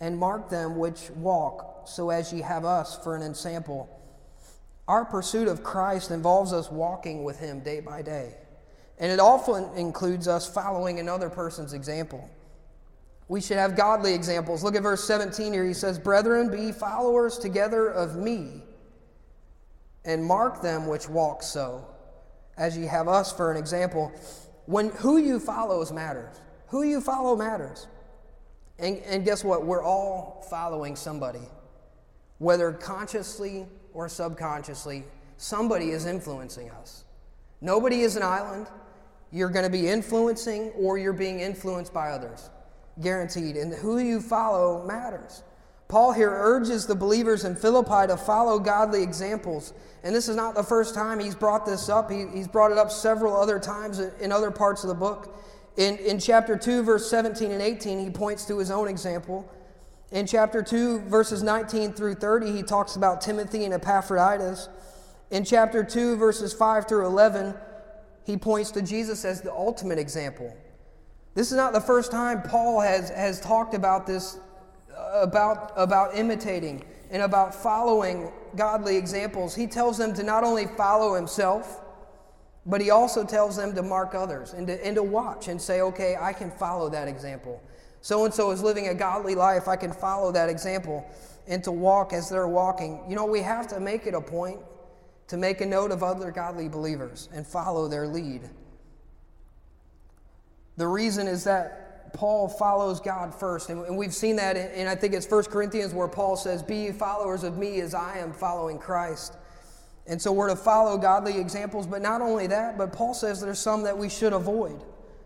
and 0.00 0.18
mark 0.18 0.50
them 0.50 0.76
which 0.76 1.10
walk, 1.10 1.88
so 1.88 2.10
as 2.10 2.32
ye 2.32 2.42
have 2.42 2.64
us 2.64 2.98
for 3.02 3.16
an 3.16 3.22
ensample. 3.22 3.88
Our 4.88 5.04
pursuit 5.04 5.48
of 5.48 5.64
Christ 5.64 6.10
involves 6.10 6.52
us 6.52 6.70
walking 6.70 7.24
with 7.24 7.38
him 7.38 7.60
day 7.60 7.80
by 7.80 8.02
day. 8.02 8.34
And 8.98 9.10
it 9.10 9.20
often 9.20 9.64
includes 9.76 10.28
us 10.28 10.46
following 10.46 11.00
another 11.00 11.28
person's 11.28 11.72
example. 11.72 12.30
We 13.28 13.40
should 13.40 13.56
have 13.56 13.76
godly 13.76 14.14
examples. 14.14 14.62
Look 14.62 14.76
at 14.76 14.82
verse 14.82 15.04
17 15.04 15.52
here. 15.52 15.64
He 15.64 15.74
says, 15.74 15.98
Brethren, 15.98 16.50
be 16.50 16.70
followers 16.70 17.38
together 17.38 17.88
of 17.88 18.16
me, 18.16 18.62
and 20.06 20.24
mark 20.24 20.62
them 20.62 20.86
which 20.86 21.08
walk 21.08 21.42
so, 21.42 21.86
as 22.56 22.78
ye 22.78 22.86
have 22.86 23.08
us 23.08 23.32
for 23.32 23.50
an 23.50 23.56
example. 23.56 24.12
When 24.64 24.88
who 24.90 25.18
you 25.18 25.38
follows 25.38 25.92
matters. 25.92 26.40
Who 26.68 26.82
you 26.82 27.00
follow 27.00 27.36
matters. 27.36 27.86
And, 28.78 28.98
and 28.98 29.24
guess 29.24 29.44
what? 29.44 29.64
We're 29.64 29.82
all 29.82 30.44
following 30.50 30.96
somebody. 30.96 31.48
Whether 32.38 32.72
consciously 32.72 33.66
or 33.94 34.08
subconsciously, 34.08 35.04
somebody 35.36 35.90
is 35.90 36.06
influencing 36.06 36.70
us. 36.70 37.04
Nobody 37.60 38.02
is 38.02 38.16
an 38.16 38.22
island. 38.22 38.66
You're 39.32 39.48
going 39.48 39.64
to 39.64 39.70
be 39.70 39.88
influencing 39.88 40.70
or 40.70 40.98
you're 40.98 41.12
being 41.12 41.40
influenced 41.40 41.92
by 41.92 42.10
others. 42.10 42.50
Guaranteed. 43.00 43.56
And 43.56 43.72
who 43.72 43.98
you 43.98 44.20
follow 44.20 44.84
matters. 44.84 45.42
Paul 45.88 46.12
here 46.12 46.30
urges 46.30 46.86
the 46.86 46.94
believers 46.94 47.44
in 47.44 47.54
Philippi 47.54 48.08
to 48.08 48.16
follow 48.16 48.58
godly 48.58 49.02
examples. 49.02 49.72
And 50.02 50.14
this 50.14 50.28
is 50.28 50.34
not 50.34 50.54
the 50.54 50.62
first 50.62 50.94
time 50.94 51.20
he's 51.20 51.34
brought 51.34 51.64
this 51.64 51.88
up. 51.88 52.10
He, 52.10 52.26
he's 52.32 52.48
brought 52.48 52.72
it 52.72 52.78
up 52.78 52.90
several 52.90 53.36
other 53.36 53.60
times 53.60 53.98
in 53.98 54.32
other 54.32 54.50
parts 54.50 54.82
of 54.82 54.88
the 54.88 54.94
book. 54.94 55.36
In, 55.76 55.96
in 55.98 56.18
chapter 56.18 56.56
2, 56.56 56.82
verse 56.82 57.08
17 57.08 57.50
and 57.50 57.62
18, 57.62 57.98
he 57.98 58.10
points 58.10 58.44
to 58.46 58.58
his 58.58 58.70
own 58.70 58.88
example. 58.88 59.48
In 60.10 60.26
chapter 60.26 60.62
2, 60.62 61.00
verses 61.02 61.42
19 61.42 61.92
through 61.92 62.14
30, 62.14 62.52
he 62.52 62.62
talks 62.62 62.96
about 62.96 63.20
Timothy 63.20 63.64
and 63.64 63.74
Epaphroditus. 63.74 64.68
In 65.30 65.44
chapter 65.44 65.84
2, 65.84 66.16
verses 66.16 66.52
5 66.52 66.88
through 66.88 67.06
11, 67.06 67.54
he 68.24 68.36
points 68.36 68.70
to 68.72 68.82
Jesus 68.82 69.24
as 69.24 69.42
the 69.42 69.52
ultimate 69.52 69.98
example. 69.98 70.56
This 71.34 71.50
is 71.50 71.56
not 71.56 71.72
the 71.72 71.80
first 71.80 72.10
time 72.10 72.42
Paul 72.42 72.80
has, 72.80 73.10
has 73.10 73.40
talked 73.40 73.74
about 73.74 74.06
this, 74.06 74.38
about, 75.22 75.72
about 75.76 76.16
imitating 76.16 76.84
and 77.10 77.22
about 77.22 77.54
following 77.54 78.32
godly 78.56 78.96
examples. 78.96 79.54
He 79.54 79.66
tells 79.66 79.98
them 79.98 80.14
to 80.14 80.22
not 80.22 80.44
only 80.44 80.66
follow 80.66 81.14
himself, 81.14 81.80
but 82.64 82.80
he 82.80 82.90
also 82.90 83.24
tells 83.24 83.56
them 83.56 83.74
to 83.74 83.82
mark 83.82 84.14
others 84.14 84.52
and 84.52 84.66
to, 84.66 84.84
and 84.84 84.96
to 84.96 85.02
watch 85.02 85.48
and 85.48 85.60
say, 85.60 85.80
okay, 85.82 86.16
I 86.20 86.32
can 86.32 86.50
follow 86.50 86.88
that 86.90 87.06
example. 87.06 87.62
So 88.00 88.24
and 88.24 88.34
so 88.34 88.50
is 88.50 88.62
living 88.62 88.88
a 88.88 88.94
godly 88.94 89.34
life. 89.34 89.68
I 89.68 89.76
can 89.76 89.92
follow 89.92 90.32
that 90.32 90.48
example 90.48 91.08
and 91.46 91.62
to 91.64 91.70
walk 91.70 92.12
as 92.12 92.28
they're 92.28 92.48
walking. 92.48 93.04
You 93.08 93.14
know, 93.14 93.24
we 93.24 93.40
have 93.42 93.68
to 93.68 93.80
make 93.80 94.06
it 94.06 94.14
a 94.14 94.20
point 94.20 94.58
to 95.28 95.36
make 95.36 95.60
a 95.60 95.66
note 95.66 95.90
of 95.90 96.02
other 96.02 96.30
godly 96.30 96.68
believers 96.68 97.28
and 97.32 97.46
follow 97.46 97.88
their 97.88 98.06
lead. 98.06 98.42
The 100.76 100.86
reason 100.86 101.26
is 101.26 101.44
that 101.44 101.85
Paul 102.12 102.48
follows 102.48 103.00
God 103.00 103.34
first. 103.34 103.70
And 103.70 103.96
we've 103.96 104.14
seen 104.14 104.36
that, 104.36 104.56
and 104.56 104.88
I 104.88 104.94
think 104.94 105.14
it's 105.14 105.30
1 105.30 105.44
Corinthians 105.44 105.94
where 105.94 106.08
Paul 106.08 106.36
says, 106.36 106.62
Be 106.62 106.90
followers 106.92 107.44
of 107.44 107.58
me 107.58 107.80
as 107.80 107.94
I 107.94 108.18
am 108.18 108.32
following 108.32 108.78
Christ. 108.78 109.36
And 110.06 110.20
so 110.20 110.32
we're 110.32 110.48
to 110.48 110.56
follow 110.56 110.96
godly 110.96 111.38
examples, 111.38 111.86
but 111.86 112.00
not 112.00 112.20
only 112.20 112.46
that, 112.46 112.78
but 112.78 112.92
Paul 112.92 113.12
says 113.12 113.40
there's 113.40 113.58
some 113.58 113.82
that 113.82 113.96
we 113.96 114.08
should 114.08 114.32
avoid. 114.32 114.82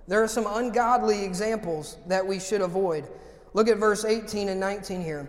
There 0.08 0.22
are 0.22 0.28
some 0.28 0.46
ungodly 0.48 1.24
examples 1.24 1.98
that 2.06 2.26
we 2.26 2.40
should 2.40 2.62
avoid. 2.62 3.06
Look 3.52 3.68
at 3.68 3.78
verse 3.78 4.04
18 4.04 4.48
and 4.48 4.58
19 4.58 5.02
here. 5.02 5.28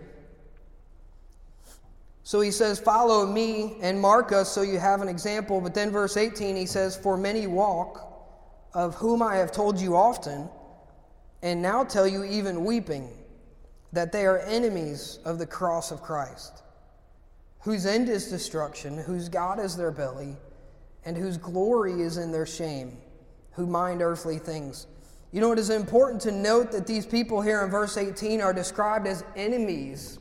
So 2.24 2.40
he 2.40 2.52
says, 2.52 2.80
Follow 2.80 3.26
me 3.26 3.78
and 3.82 4.00
mark 4.00 4.32
us 4.32 4.50
so 4.50 4.62
you 4.62 4.80
have 4.80 5.02
an 5.02 5.10
example. 5.10 5.60
But 5.60 5.74
then, 5.74 5.92
verse 5.92 6.18
18, 6.18 6.56
he 6.56 6.66
says, 6.66 6.96
For 6.96 7.18
many 7.18 7.48
walk, 7.48 8.08
of 8.74 8.96
whom 8.96 9.22
I 9.22 9.36
have 9.36 9.52
told 9.52 9.80
you 9.80 9.96
often, 9.96 10.50
and 11.42 11.62
now 11.62 11.84
tell 11.84 12.08
you 12.08 12.24
even 12.24 12.64
weeping, 12.64 13.10
that 13.94 14.12
they 14.12 14.26
are 14.26 14.40
enemies 14.40 15.20
of 15.26 15.38
the 15.38 15.46
cross 15.46 15.92
of 15.92 16.02
Christ, 16.02 16.64
whose 17.62 17.86
end 17.86 18.10
is 18.10 18.30
destruction, 18.30 18.98
whose 18.98 19.28
God 19.28 19.60
is 19.60 19.76
their 19.76 19.92
belly, 19.92 20.38
and 21.04 21.18
whose 21.18 21.38
glory 21.38 22.02
is 22.02 22.18
in 22.18 22.32
their 22.32 22.46
shame, 22.46 22.98
who 23.52 23.66
mind 23.66 24.02
earthly 24.02 24.38
things. 24.38 24.88
You 25.32 25.42
know, 25.42 25.52
it 25.52 25.60
is 25.60 25.70
important 25.70 26.22
to 26.24 26.32
note 26.32 26.72
that 26.74 26.86
these 26.86 27.06
people 27.06 27.42
here 27.42 27.64
in 27.64 27.70
verse 27.70 27.98
18 27.98 28.42
are 28.42 28.54
described 28.54 29.08
as 29.08 29.24
enemies 29.36 30.20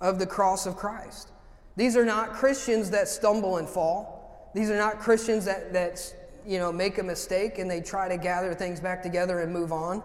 of 0.00 0.18
the 0.18 0.26
cross 0.26 0.66
of 0.66 0.76
Christ. 0.76 1.32
These 1.76 1.96
are 1.96 2.04
not 2.04 2.32
Christians 2.32 2.90
that 2.90 3.08
stumble 3.08 3.56
and 3.56 3.68
fall. 3.68 4.50
These 4.54 4.70
are 4.70 4.76
not 4.76 5.00
Christians 5.00 5.44
that, 5.46 5.72
that 5.72 6.14
you 6.46 6.58
know, 6.58 6.70
make 6.70 6.98
a 6.98 7.02
mistake 7.02 7.58
and 7.58 7.68
they 7.68 7.80
try 7.80 8.08
to 8.08 8.16
gather 8.16 8.54
things 8.54 8.80
back 8.80 9.02
together 9.02 9.40
and 9.40 9.52
move 9.52 9.72
on. 9.72 10.02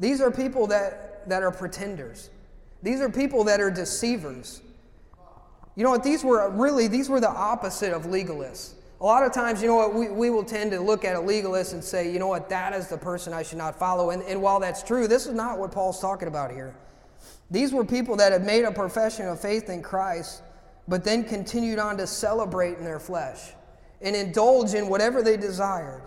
These 0.00 0.20
are 0.20 0.30
people 0.30 0.66
that, 0.68 1.28
that 1.28 1.42
are 1.42 1.52
pretenders. 1.52 2.30
These 2.82 3.00
are 3.00 3.10
people 3.10 3.44
that 3.44 3.60
are 3.60 3.70
deceivers. 3.70 4.62
You 5.76 5.84
know 5.84 5.90
what? 5.90 6.02
These 6.02 6.24
were 6.24 6.50
really, 6.50 6.88
these 6.88 7.08
were 7.08 7.20
the 7.20 7.30
opposite 7.30 7.92
of 7.92 8.04
legalists. 8.04 8.72
A 9.00 9.04
lot 9.04 9.24
of 9.24 9.32
times, 9.32 9.62
you 9.62 9.68
know 9.68 9.76
what, 9.76 9.94
we, 9.94 10.08
we 10.08 10.30
will 10.30 10.44
tend 10.44 10.72
to 10.72 10.80
look 10.80 11.04
at 11.04 11.16
a 11.16 11.20
legalist 11.20 11.72
and 11.72 11.82
say, 11.82 12.12
you 12.12 12.18
know 12.18 12.26
what, 12.26 12.48
that 12.48 12.74
is 12.74 12.88
the 12.88 12.98
person 12.98 13.32
I 13.32 13.42
should 13.42 13.58
not 13.58 13.78
follow. 13.78 14.10
And, 14.10 14.22
and 14.24 14.42
while 14.42 14.60
that's 14.60 14.82
true, 14.82 15.06
this 15.06 15.26
is 15.26 15.34
not 15.34 15.58
what 15.58 15.70
Paul's 15.72 16.00
talking 16.00 16.28
about 16.28 16.50
here. 16.50 16.74
These 17.50 17.72
were 17.72 17.84
people 17.84 18.16
that 18.16 18.32
had 18.32 18.44
made 18.44 18.64
a 18.64 18.72
profession 18.72 19.26
of 19.26 19.40
faith 19.40 19.68
in 19.68 19.82
Christ 19.82 20.42
but 20.88 21.04
then 21.04 21.24
continued 21.24 21.78
on 21.78 21.96
to 21.98 22.06
celebrate 22.06 22.78
in 22.78 22.84
their 22.84 22.98
flesh 22.98 23.52
and 24.00 24.16
indulge 24.16 24.74
in 24.74 24.88
whatever 24.88 25.22
they 25.22 25.36
desired. 25.36 26.02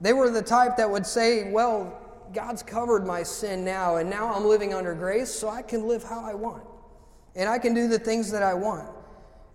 They 0.00 0.12
were 0.12 0.30
the 0.30 0.42
type 0.42 0.76
that 0.76 0.90
would 0.90 1.06
say, 1.06 1.50
Well, 1.50 1.98
God's 2.32 2.62
covered 2.62 3.06
my 3.06 3.22
sin 3.22 3.64
now, 3.64 3.96
and 3.96 4.08
now 4.08 4.32
I'm 4.34 4.44
living 4.44 4.74
under 4.74 4.94
grace, 4.94 5.30
so 5.30 5.48
I 5.48 5.62
can 5.62 5.86
live 5.86 6.02
how 6.02 6.24
I 6.24 6.34
want. 6.34 6.64
And 7.34 7.48
I 7.48 7.58
can 7.58 7.74
do 7.74 7.88
the 7.88 7.98
things 7.98 8.30
that 8.32 8.42
I 8.42 8.54
want. 8.54 8.88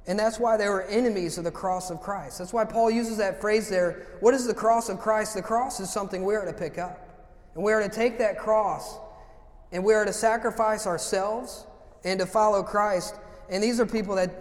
And 0.05 0.19
that's 0.19 0.39
why 0.39 0.57
they 0.57 0.67
were 0.67 0.83
enemies 0.83 1.38
of 1.38 1.43
the 1.43 1.51
cross 1.51 1.89
of 1.89 2.01
Christ. 2.01 2.39
That's 2.39 2.51
why 2.51 2.65
Paul 2.65 2.91
uses 2.91 3.17
that 3.17 3.39
phrase 3.39 3.69
there. 3.69 4.07
What 4.19 4.33
is 4.33 4.45
the 4.45 4.53
cross 4.53 4.89
of 4.89 4.99
Christ? 4.99 5.33
The 5.33 5.41
cross 5.41 5.79
is 5.79 5.89
something 5.89 6.23
we 6.23 6.36
are 6.36 6.45
to 6.45 6.53
pick 6.53 6.77
up. 6.77 7.09
And 7.55 7.63
we 7.63 7.71
are 7.71 7.81
to 7.81 7.89
take 7.89 8.17
that 8.17 8.38
cross 8.38 8.97
and 9.71 9.83
we 9.83 9.93
are 9.93 10.05
to 10.05 10.13
sacrifice 10.13 10.86
ourselves 10.86 11.65
and 12.03 12.19
to 12.19 12.25
follow 12.25 12.63
Christ. 12.63 13.15
And 13.49 13.63
these 13.63 13.79
are 13.79 13.86
people 13.86 14.15
that 14.15 14.31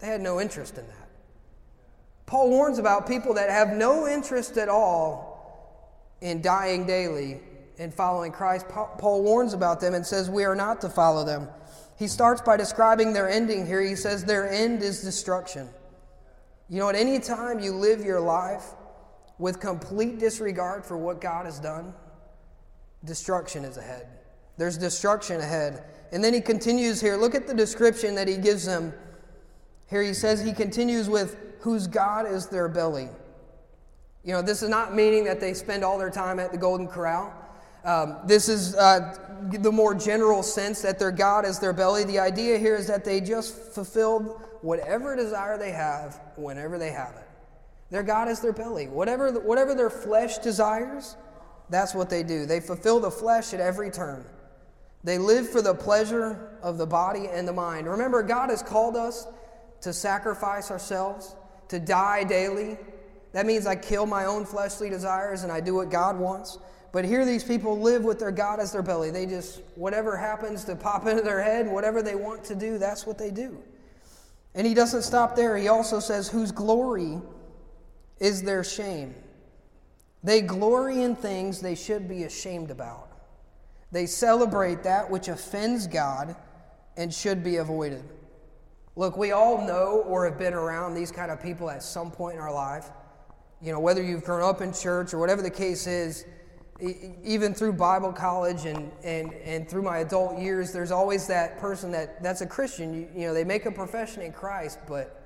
they 0.00 0.06
had 0.08 0.20
no 0.20 0.40
interest 0.40 0.78
in 0.78 0.86
that. 0.86 1.08
Paul 2.26 2.50
warns 2.50 2.78
about 2.78 3.06
people 3.06 3.34
that 3.34 3.50
have 3.50 3.68
no 3.68 4.08
interest 4.08 4.56
at 4.56 4.68
all 4.68 6.16
in 6.20 6.42
dying 6.42 6.86
daily 6.86 7.40
and 7.78 7.92
following 7.92 8.32
Christ. 8.32 8.66
Paul 8.68 9.22
warns 9.22 9.52
about 9.52 9.80
them 9.80 9.94
and 9.94 10.04
says 10.04 10.30
we 10.30 10.44
are 10.44 10.54
not 10.54 10.80
to 10.82 10.88
follow 10.88 11.24
them. 11.24 11.48
He 11.98 12.08
starts 12.08 12.40
by 12.40 12.56
describing 12.56 13.12
their 13.12 13.28
ending 13.28 13.66
here. 13.66 13.80
He 13.80 13.96
says 13.96 14.24
their 14.24 14.50
end 14.50 14.82
is 14.82 15.02
destruction. 15.02 15.68
You 16.68 16.80
know, 16.80 16.88
at 16.88 16.96
any 16.96 17.18
time 17.18 17.60
you 17.60 17.72
live 17.72 18.04
your 18.04 18.20
life 18.20 18.64
with 19.38 19.60
complete 19.60 20.18
disregard 20.18 20.84
for 20.84 20.96
what 20.96 21.20
God 21.20 21.46
has 21.46 21.60
done, 21.60 21.94
destruction 23.04 23.64
is 23.64 23.76
ahead. 23.76 24.06
There's 24.56 24.78
destruction 24.78 25.40
ahead. 25.40 25.84
And 26.12 26.22
then 26.22 26.32
he 26.32 26.40
continues 26.40 27.00
here. 27.00 27.16
Look 27.16 27.34
at 27.34 27.46
the 27.46 27.54
description 27.54 28.14
that 28.14 28.28
he 28.28 28.36
gives 28.36 28.64
them 28.64 28.92
here 29.86 30.02
he 30.02 30.14
says, 30.14 30.42
he 30.42 30.52
continues 30.52 31.08
with, 31.08 31.36
whose 31.60 31.86
God 31.86 32.26
is 32.26 32.48
their 32.48 32.68
belly. 32.68 33.08
You 34.24 34.32
know, 34.32 34.42
this 34.42 34.62
is 34.62 34.68
not 34.68 34.94
meaning 34.94 35.24
that 35.24 35.40
they 35.40 35.54
spend 35.54 35.84
all 35.84 35.98
their 35.98 36.10
time 36.10 36.40
at 36.40 36.52
the 36.52 36.58
Golden 36.58 36.86
Corral. 36.86 37.32
Um, 37.84 38.18
this 38.24 38.48
is 38.48 38.74
uh, 38.74 39.16
the 39.50 39.72
more 39.72 39.94
general 39.94 40.42
sense 40.42 40.80
that 40.82 40.98
their 40.98 41.10
God 41.10 41.44
is 41.44 41.58
their 41.58 41.72
belly. 41.72 42.04
The 42.04 42.18
idea 42.18 42.58
here 42.58 42.76
is 42.76 42.86
that 42.86 43.04
they 43.04 43.20
just 43.20 43.54
fulfilled 43.54 44.40
whatever 44.62 45.14
desire 45.14 45.58
they 45.58 45.72
have 45.72 46.20
whenever 46.36 46.78
they 46.78 46.90
have 46.90 47.14
it. 47.16 47.28
Their 47.90 48.02
God 48.02 48.28
is 48.28 48.40
their 48.40 48.52
belly. 48.52 48.88
Whatever, 48.88 49.32
whatever 49.32 49.74
their 49.74 49.90
flesh 49.90 50.38
desires, 50.38 51.16
that's 51.68 51.94
what 51.94 52.08
they 52.08 52.22
do. 52.22 52.46
They 52.46 52.60
fulfill 52.60 53.00
the 53.00 53.10
flesh 53.10 53.52
at 53.52 53.60
every 53.60 53.90
turn. 53.90 54.24
They 55.04 55.18
live 55.18 55.50
for 55.50 55.60
the 55.60 55.74
pleasure 55.74 56.58
of 56.62 56.78
the 56.78 56.86
body 56.86 57.26
and 57.30 57.46
the 57.46 57.52
mind. 57.52 57.86
Remember, 57.86 58.22
God 58.22 58.48
has 58.48 58.62
called 58.62 58.96
us 58.96 59.26
to 59.82 59.92
sacrifice 59.92 60.70
ourselves, 60.70 61.36
to 61.68 61.78
die 61.78 62.24
daily. 62.24 62.78
That 63.32 63.44
means 63.44 63.66
I 63.66 63.76
kill 63.76 64.06
my 64.06 64.24
own 64.24 64.46
fleshly 64.46 64.88
desires 64.88 65.42
and 65.42 65.52
I 65.52 65.60
do 65.60 65.74
what 65.74 65.90
God 65.90 66.18
wants. 66.18 66.58
But 66.94 67.04
here, 67.04 67.24
these 67.24 67.42
people 67.42 67.80
live 67.80 68.04
with 68.04 68.20
their 68.20 68.30
God 68.30 68.60
as 68.60 68.70
their 68.70 68.80
belly. 68.80 69.10
They 69.10 69.26
just, 69.26 69.60
whatever 69.74 70.16
happens 70.16 70.62
to 70.66 70.76
pop 70.76 71.08
into 71.08 71.22
their 71.22 71.42
head, 71.42 71.66
whatever 71.66 72.02
they 72.02 72.14
want 72.14 72.44
to 72.44 72.54
do, 72.54 72.78
that's 72.78 73.04
what 73.04 73.18
they 73.18 73.32
do. 73.32 73.60
And 74.54 74.64
he 74.64 74.74
doesn't 74.74 75.02
stop 75.02 75.34
there. 75.34 75.56
He 75.56 75.66
also 75.66 75.98
says, 75.98 76.28
whose 76.28 76.52
glory 76.52 77.20
is 78.20 78.44
their 78.44 78.62
shame. 78.62 79.12
They 80.22 80.40
glory 80.40 81.02
in 81.02 81.16
things 81.16 81.60
they 81.60 81.74
should 81.74 82.08
be 82.08 82.22
ashamed 82.22 82.70
about. 82.70 83.08
They 83.90 84.06
celebrate 84.06 84.84
that 84.84 85.10
which 85.10 85.26
offends 85.26 85.88
God 85.88 86.36
and 86.96 87.12
should 87.12 87.42
be 87.42 87.56
avoided. 87.56 88.04
Look, 88.94 89.16
we 89.16 89.32
all 89.32 89.66
know 89.66 90.04
or 90.06 90.26
have 90.26 90.38
been 90.38 90.54
around 90.54 90.94
these 90.94 91.10
kind 91.10 91.32
of 91.32 91.42
people 91.42 91.68
at 91.68 91.82
some 91.82 92.12
point 92.12 92.36
in 92.36 92.40
our 92.40 92.54
life. 92.54 92.90
You 93.60 93.72
know, 93.72 93.80
whether 93.80 94.00
you've 94.00 94.22
grown 94.22 94.48
up 94.48 94.60
in 94.60 94.72
church 94.72 95.12
or 95.12 95.18
whatever 95.18 95.42
the 95.42 95.50
case 95.50 95.88
is, 95.88 96.24
even 96.80 97.54
through 97.54 97.74
Bible 97.74 98.12
college 98.12 98.64
and, 98.64 98.90
and, 99.04 99.32
and 99.32 99.68
through 99.68 99.82
my 99.82 99.98
adult 99.98 100.38
years, 100.38 100.72
there's 100.72 100.90
always 100.90 101.26
that 101.28 101.58
person 101.58 101.92
that, 101.92 102.22
that's 102.22 102.40
a 102.40 102.46
Christian. 102.46 102.92
You, 102.92 103.08
you 103.14 103.26
know, 103.26 103.34
they 103.34 103.44
make 103.44 103.66
a 103.66 103.70
profession 103.70 104.22
in 104.22 104.32
Christ, 104.32 104.80
but 104.88 105.22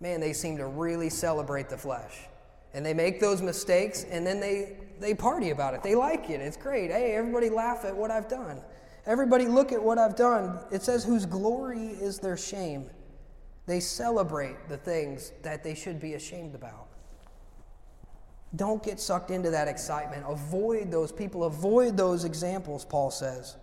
man, 0.00 0.20
they 0.20 0.32
seem 0.32 0.56
to 0.56 0.66
really 0.66 1.10
celebrate 1.10 1.68
the 1.68 1.76
flesh. 1.76 2.26
And 2.72 2.84
they 2.84 2.94
make 2.94 3.20
those 3.20 3.42
mistakes 3.42 4.04
and 4.10 4.26
then 4.26 4.40
they, 4.40 4.76
they 4.98 5.14
party 5.14 5.50
about 5.50 5.74
it. 5.74 5.82
They 5.82 5.94
like 5.94 6.30
it. 6.30 6.40
It's 6.40 6.56
great. 6.56 6.90
Hey, 6.90 7.14
everybody 7.14 7.50
laugh 7.50 7.84
at 7.84 7.94
what 7.94 8.10
I've 8.10 8.28
done. 8.28 8.60
Everybody 9.06 9.46
look 9.46 9.72
at 9.72 9.82
what 9.82 9.98
I've 9.98 10.16
done. 10.16 10.58
It 10.70 10.82
says, 10.82 11.04
whose 11.04 11.26
glory 11.26 11.88
is 11.88 12.18
their 12.18 12.36
shame. 12.36 12.90
They 13.66 13.80
celebrate 13.80 14.68
the 14.68 14.76
things 14.76 15.32
that 15.42 15.62
they 15.62 15.74
should 15.74 16.00
be 16.00 16.14
ashamed 16.14 16.54
about. 16.54 16.87
Don't 18.56 18.82
get 18.82 18.98
sucked 18.98 19.30
into 19.30 19.50
that 19.50 19.68
excitement. 19.68 20.24
Avoid 20.26 20.90
those 20.90 21.12
people, 21.12 21.44
avoid 21.44 21.96
those 21.96 22.24
examples, 22.24 22.84
Paul 22.84 23.10
says. 23.10 23.56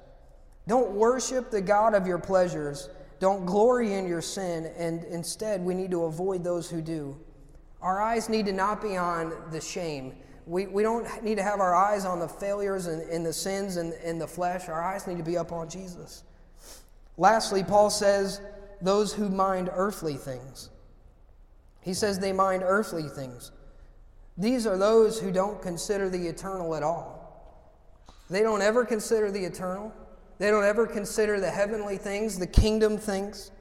Don't 0.67 0.91
worship 0.91 1.51
the 1.51 1.61
God 1.61 1.93
of 1.93 2.07
your 2.07 2.19
pleasures. 2.19 2.89
Don't 3.19 3.45
glory 3.45 3.93
in 3.93 4.07
your 4.07 4.21
sin, 4.21 4.71
and 4.77 5.03
instead, 5.05 5.63
we 5.63 5.73
need 5.73 5.91
to 5.91 6.03
avoid 6.03 6.43
those 6.43 6.69
who 6.69 6.81
do. 6.81 7.17
Our 7.81 8.01
eyes 8.01 8.29
need 8.29 8.45
to 8.47 8.53
not 8.53 8.81
be 8.81 8.97
on 8.97 9.33
the 9.51 9.61
shame. 9.61 10.15
We, 10.45 10.67
we 10.67 10.83
don't 10.83 11.23
need 11.23 11.35
to 11.35 11.43
have 11.43 11.59
our 11.59 11.75
eyes 11.75 12.05
on 12.05 12.19
the 12.19 12.27
failures 12.27 12.87
and, 12.87 13.01
and 13.09 13.25
the 13.25 13.33
sins 13.33 13.77
and, 13.77 13.93
and 13.93 14.19
the 14.19 14.27
flesh. 14.27 14.69
Our 14.69 14.83
eyes 14.83 15.07
need 15.07 15.17
to 15.17 15.23
be 15.23 15.37
up 15.37 15.51
on 15.51 15.69
Jesus. 15.69 16.23
Lastly, 17.17 17.63
Paul 17.63 17.89
says, 17.89 18.41
those 18.81 19.13
who 19.13 19.29
mind 19.29 19.69
earthly 19.73 20.15
things. 20.15 20.69
He 21.81 21.93
says 21.93 22.19
they 22.19 22.33
mind 22.33 22.63
earthly 22.65 23.07
things. 23.07 23.51
These 24.37 24.67
are 24.67 24.77
those 24.77 25.19
who 25.19 25.31
don't 25.31 25.61
consider 25.61 26.09
the 26.09 26.27
eternal 26.27 26.75
at 26.75 26.83
all. 26.83 28.05
They 28.29 28.41
don't 28.41 28.61
ever 28.61 28.83
consider 28.83 29.31
the 29.31 29.43
eternal. 29.45 29.93
They 30.39 30.51
don't 30.51 30.65
ever 30.65 30.85
consider 30.85 31.39
the 31.39 31.49
heavenly 31.49 31.97
things, 31.97 32.37
the 32.37 32.47
kingdom 32.47 32.97
things. 32.97 33.51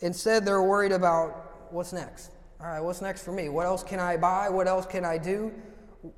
Instead, 0.00 0.44
they're 0.44 0.62
worried 0.62 0.92
about 0.92 1.72
what's 1.72 1.92
next. 1.92 2.30
All 2.60 2.68
right, 2.68 2.80
what's 2.80 3.02
next 3.02 3.24
for 3.24 3.32
me? 3.32 3.48
What 3.48 3.66
else 3.66 3.82
can 3.82 3.98
I 3.98 4.16
buy? 4.16 4.48
What 4.48 4.68
else 4.68 4.86
can 4.86 5.04
I 5.04 5.18
do? 5.18 5.52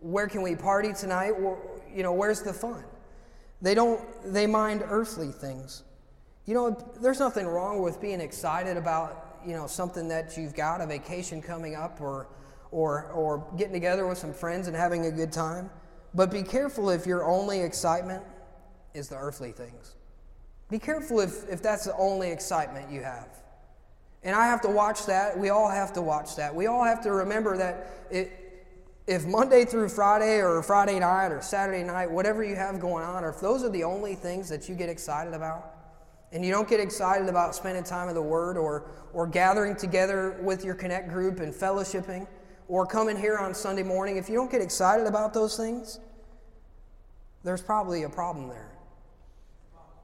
Where 0.00 0.26
can 0.26 0.42
we 0.42 0.54
party 0.54 0.92
tonight? 0.92 1.32
You 1.94 2.02
know, 2.02 2.12
where's 2.12 2.42
the 2.42 2.52
fun? 2.52 2.84
They 3.62 3.74
don't, 3.74 4.00
they 4.24 4.46
mind 4.46 4.82
earthly 4.86 5.32
things. 5.32 5.84
You 6.44 6.54
know, 6.54 6.92
there's 7.00 7.18
nothing 7.18 7.46
wrong 7.46 7.80
with 7.80 8.00
being 8.00 8.20
excited 8.20 8.76
about, 8.76 9.38
you 9.46 9.54
know, 9.54 9.66
something 9.66 10.08
that 10.08 10.36
you've 10.36 10.54
got, 10.54 10.80
a 10.80 10.86
vacation 10.86 11.40
coming 11.40 11.74
up 11.74 12.00
or, 12.00 12.28
or, 12.70 13.10
or 13.12 13.46
getting 13.56 13.72
together 13.72 14.06
with 14.06 14.18
some 14.18 14.32
friends 14.32 14.66
and 14.66 14.76
having 14.76 15.06
a 15.06 15.10
good 15.10 15.32
time. 15.32 15.70
But 16.14 16.30
be 16.30 16.42
careful 16.42 16.90
if 16.90 17.06
your 17.06 17.24
only 17.24 17.60
excitement 17.60 18.24
is 18.94 19.08
the 19.08 19.16
earthly 19.16 19.52
things. 19.52 19.94
Be 20.70 20.78
careful 20.78 21.20
if, 21.20 21.48
if 21.48 21.62
that's 21.62 21.84
the 21.84 21.96
only 21.96 22.30
excitement 22.30 22.90
you 22.90 23.02
have. 23.02 23.28
And 24.22 24.34
I 24.34 24.46
have 24.46 24.60
to 24.62 24.68
watch 24.68 25.06
that. 25.06 25.38
We 25.38 25.50
all 25.50 25.70
have 25.70 25.92
to 25.92 26.02
watch 26.02 26.34
that. 26.36 26.54
We 26.54 26.66
all 26.66 26.82
have 26.82 27.02
to 27.02 27.12
remember 27.12 27.56
that 27.58 28.06
it, 28.10 28.46
if 29.06 29.24
Monday 29.24 29.64
through 29.64 29.88
Friday 29.88 30.40
or 30.40 30.60
Friday 30.62 30.98
night 30.98 31.28
or 31.28 31.40
Saturday 31.40 31.84
night, 31.84 32.10
whatever 32.10 32.42
you 32.42 32.56
have 32.56 32.80
going 32.80 33.04
on, 33.04 33.22
or 33.22 33.30
if 33.30 33.40
those 33.40 33.62
are 33.62 33.68
the 33.68 33.84
only 33.84 34.16
things 34.16 34.48
that 34.48 34.68
you 34.68 34.74
get 34.74 34.88
excited 34.88 35.32
about, 35.32 35.74
and 36.32 36.44
you 36.44 36.50
don't 36.50 36.68
get 36.68 36.80
excited 36.80 37.28
about 37.28 37.54
spending 37.54 37.84
time 37.84 38.08
in 38.08 38.14
the 38.14 38.22
Word 38.22 38.56
or, 38.56 38.90
or 39.12 39.28
gathering 39.28 39.76
together 39.76 40.36
with 40.42 40.64
your 40.64 40.74
Connect 40.74 41.08
group 41.08 41.38
and 41.38 41.54
fellowshipping 41.54 42.26
or 42.68 42.86
coming 42.86 43.16
here 43.16 43.38
on 43.38 43.54
Sunday 43.54 43.82
morning, 43.82 44.16
if 44.16 44.28
you 44.28 44.34
don't 44.34 44.50
get 44.50 44.60
excited 44.60 45.06
about 45.06 45.32
those 45.32 45.56
things, 45.56 46.00
there's 47.44 47.62
probably 47.62 48.02
a 48.02 48.08
problem 48.08 48.48
there. 48.48 48.70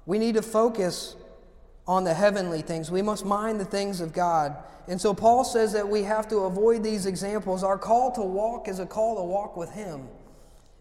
We 0.07 0.19
need 0.19 0.35
to 0.35 0.43
focus 0.43 1.17
on 1.87 2.05
the 2.05 2.15
heavenly 2.15 2.63
things. 2.63 2.91
We 2.91 3.03
must 3.03 3.25
mind 3.25 3.61
the 3.61 3.65
things 3.65 4.01
of 4.01 4.13
God. 4.13 4.57
And 4.89 5.01
so 5.01 5.15
Paul 5.15 5.45
says 5.45 5.73
that 5.73 5.89
we 5.89 6.03
have 6.05 6.29
to 6.29 6.39
avoid 6.39 6.83
these 6.83 7.07
examples. 7.07 7.65
Our 7.65 7.79
call 7.79 8.13
to 8.13 8.23
walk 8.23 8.69
is 8.69 8.79
a 8.79 8.87
call 8.87 9.17
to 9.17 9.23
walk 9.23 9.57
with 9.57 9.71
Him. 9.73 10.09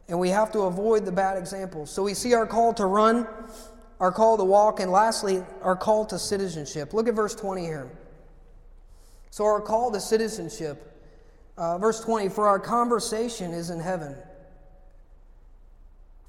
And 0.08 0.20
we 0.20 0.30
have 0.30 0.52
to 0.52 0.62
avoid 0.62 1.06
the 1.06 1.12
bad 1.12 1.38
examples. 1.38 1.90
So 1.90 2.04
we 2.04 2.14
see 2.14 2.34
our 2.34 2.46
call 2.46 2.74
to 2.76 2.86
run, 2.86 3.28
our 4.00 4.12
call 4.12 4.38
to 4.38 4.44
walk, 4.44 4.80
and 4.80 4.92
lastly, 4.92 5.44
our 5.62 5.76
call 5.76 6.06
to 6.08 6.20
citizenship. 6.20 6.94
Look 6.94 7.08
at 7.08 7.14
verse 7.14 7.36
20 7.36 7.62
here. 7.62 7.90
So, 9.30 9.46
our 9.46 9.62
call 9.62 9.92
to 9.94 10.00
citizenship, 10.02 10.91
uh, 11.58 11.78
verse 11.78 12.00
20, 12.02 12.30
for 12.30 12.48
our 12.48 12.60
conversation 12.60 13.52
is 13.52 13.70
in 13.70 13.80
heaven 13.80 14.16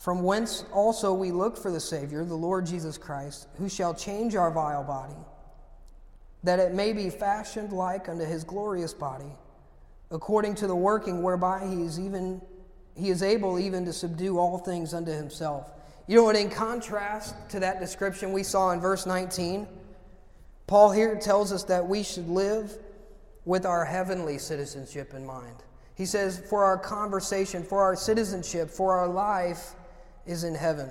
from 0.03 0.25
whence 0.25 0.65
also 0.73 1.13
we 1.15 1.31
look 1.31 1.57
for 1.57 1.71
the 1.71 1.79
Savior, 1.79 2.25
the 2.25 2.35
Lord 2.35 2.67
Jesus 2.67 2.99
Christ, 2.99 3.47
who 3.57 3.69
shall 3.69 3.95
change 3.95 4.35
our 4.35 4.51
vile 4.51 4.83
body, 4.83 5.15
that 6.43 6.59
it 6.59 6.75
may 6.75 6.93
be 6.93 7.09
fashioned 7.09 7.73
like 7.73 8.09
unto 8.09 8.25
his 8.25 8.43
glorious 8.43 8.93
body, 8.93 9.31
according 10.11 10.57
to 10.57 10.67
the 10.67 10.75
working 10.75 11.23
whereby 11.23 11.65
he 11.69 11.83
is 11.83 12.01
even 12.01 12.43
he 12.97 13.11
is 13.11 13.23
able 13.23 13.61
even 13.61 13.85
to 13.85 13.93
subdue 13.93 14.41
all 14.41 14.59
things 14.59 14.93
unto 14.93 15.13
himself. 15.13 15.71
You 16.09 16.17
know 16.17 16.25
what, 16.25 16.35
in 16.35 16.51
contrast 16.51 17.37
to 17.51 17.61
that 17.61 17.79
description 17.79 18.33
we 18.33 18.43
saw 18.43 18.73
in 18.73 18.81
verse 18.81 19.07
19, 19.07 19.69
Paul 20.67 20.91
here 20.91 21.15
tells 21.15 21.53
us 21.53 21.63
that 21.65 21.87
we 21.87 22.03
should 22.03 22.29
live 22.29 22.77
with 23.45 23.67
our 23.67 23.85
heavenly 23.85 24.39
citizenship 24.39 25.15
in 25.15 25.27
mind. 25.27 25.57
He 25.95 26.07
says, 26.07 26.43
for 26.49 26.65
our 26.65 26.79
conversation, 26.79 27.63
for 27.63 27.83
our 27.83 27.97
citizenship, 27.97 28.71
for 28.71 28.93
our 28.93 29.09
life, 29.09 29.75
is 30.27 30.45
in 30.45 30.55
heaven. 30.55 30.89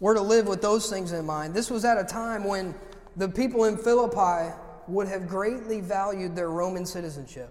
We're 0.00 0.14
to 0.14 0.22
live 0.22 0.48
with 0.48 0.62
those 0.62 0.90
things 0.90 1.12
in 1.12 1.24
mind. 1.24 1.54
This 1.54 1.70
was 1.70 1.84
at 1.84 1.98
a 1.98 2.04
time 2.04 2.44
when 2.44 2.74
the 3.16 3.28
people 3.28 3.64
in 3.64 3.76
Philippi 3.76 4.52
would 4.88 5.06
have 5.06 5.28
greatly 5.28 5.80
valued 5.80 6.34
their 6.34 6.50
Roman 6.50 6.84
citizenship. 6.84 7.50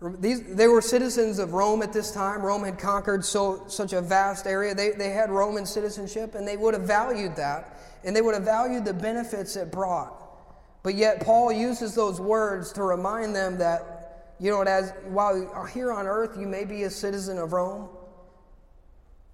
These, 0.00 0.54
they 0.54 0.68
were 0.68 0.80
citizens 0.80 1.40
of 1.40 1.52
Rome 1.52 1.82
at 1.82 1.92
this 1.92 2.12
time. 2.12 2.42
Rome 2.42 2.64
had 2.64 2.78
conquered 2.78 3.24
so, 3.24 3.64
such 3.66 3.92
a 3.92 4.00
vast 4.00 4.46
area. 4.46 4.74
They, 4.74 4.90
they 4.90 5.10
had 5.10 5.28
Roman 5.28 5.66
citizenship, 5.66 6.36
and 6.36 6.46
they 6.46 6.56
would 6.56 6.72
have 6.72 6.84
valued 6.84 7.34
that, 7.36 7.80
and 8.04 8.14
they 8.14 8.22
would 8.22 8.34
have 8.34 8.44
valued 8.44 8.84
the 8.84 8.94
benefits 8.94 9.56
it 9.56 9.72
brought. 9.72 10.27
But 10.82 10.94
yet, 10.94 11.20
Paul 11.20 11.52
uses 11.52 11.94
those 11.94 12.20
words 12.20 12.72
to 12.72 12.82
remind 12.82 13.34
them 13.34 13.58
that, 13.58 14.34
you 14.38 14.50
know, 14.50 14.62
as 14.62 14.92
while 15.08 15.66
here 15.72 15.92
on 15.92 16.06
earth 16.06 16.36
you 16.38 16.46
may 16.46 16.64
be 16.64 16.84
a 16.84 16.90
citizen 16.90 17.38
of 17.38 17.52
Rome, 17.52 17.88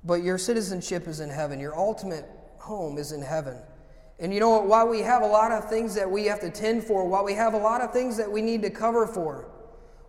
but 0.02 0.22
your 0.22 0.38
citizenship 0.38 1.06
is 1.06 1.20
in 1.20 1.30
heaven. 1.30 1.60
Your 1.60 1.76
ultimate 1.76 2.24
home 2.58 2.98
is 2.98 3.12
in 3.12 3.22
heaven. 3.22 3.58
And 4.18 4.32
you 4.32 4.40
know 4.40 4.50
what? 4.50 4.66
While 4.66 4.88
we 4.88 5.00
have 5.00 5.22
a 5.22 5.26
lot 5.26 5.52
of 5.52 5.68
things 5.68 5.94
that 5.96 6.10
we 6.10 6.24
have 6.26 6.40
to 6.40 6.50
tend 6.50 6.84
for, 6.84 7.06
while 7.06 7.24
we 7.24 7.34
have 7.34 7.54
a 7.54 7.58
lot 7.58 7.80
of 7.80 7.92
things 7.92 8.16
that 8.16 8.30
we 8.30 8.40
need 8.40 8.62
to 8.62 8.70
cover 8.70 9.06
for, 9.06 9.48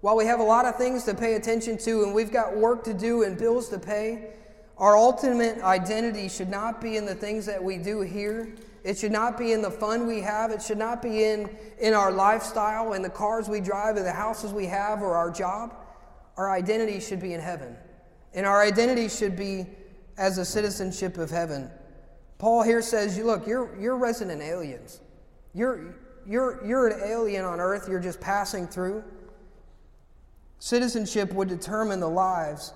while 0.01 0.15
we 0.15 0.25
have 0.25 0.39
a 0.39 0.43
lot 0.43 0.65
of 0.65 0.75
things 0.75 1.03
to 1.05 1.13
pay 1.15 1.33
attention 1.33 1.77
to, 1.79 2.03
and 2.03 2.13
we've 2.13 2.31
got 2.31 2.55
work 2.55 2.83
to 2.83 2.93
do 2.93 3.23
and 3.23 3.37
bills 3.37 3.69
to 3.69 3.79
pay, 3.79 4.31
our 4.77 4.95
ultimate 4.95 5.59
identity 5.61 6.29
should 6.29 6.49
not 6.49 6.81
be 6.81 6.97
in 6.97 7.05
the 7.05 7.15
things 7.15 7.45
that 7.47 7.63
we 7.63 7.77
do 7.77 8.01
here. 8.01 8.55
It 8.85 8.99
should 8.99 9.11
not 9.11 9.35
be 9.35 9.51
in 9.51 9.63
the 9.63 9.71
fun 9.71 10.05
we 10.05 10.21
have. 10.21 10.51
It 10.51 10.61
should 10.61 10.77
not 10.77 11.01
be 11.01 11.23
in, 11.23 11.49
in 11.79 11.95
our 11.95 12.11
lifestyle, 12.11 12.93
in 12.93 13.01
the 13.01 13.09
cars 13.09 13.49
we 13.49 13.59
drive, 13.59 13.97
in 13.97 14.03
the 14.03 14.11
houses 14.11 14.53
we 14.53 14.67
have, 14.67 15.01
or 15.01 15.15
our 15.15 15.31
job. 15.31 15.73
Our 16.37 16.51
identity 16.51 16.99
should 16.99 17.19
be 17.19 17.33
in 17.33 17.41
heaven. 17.41 17.75
And 18.35 18.45
our 18.45 18.61
identity 18.61 19.09
should 19.09 19.35
be 19.35 19.65
as 20.19 20.37
a 20.37 20.45
citizenship 20.45 21.17
of 21.17 21.31
heaven. 21.31 21.71
Paul 22.37 22.61
here 22.61 22.83
says, 22.83 23.17
you 23.17 23.25
look, 23.25 23.47
you're, 23.47 23.75
you're 23.79 23.97
resident 23.97 24.43
aliens. 24.43 25.01
You're, 25.55 25.95
you're, 26.27 26.63
you're 26.63 26.87
an 26.87 27.09
alien 27.09 27.43
on 27.43 27.59
earth, 27.59 27.89
you're 27.89 27.99
just 27.99 28.21
passing 28.21 28.67
through. 28.67 29.03
Citizenship 30.59 31.33
would 31.33 31.49
determine 31.49 31.99
the 31.99 32.09
lives 32.09 32.71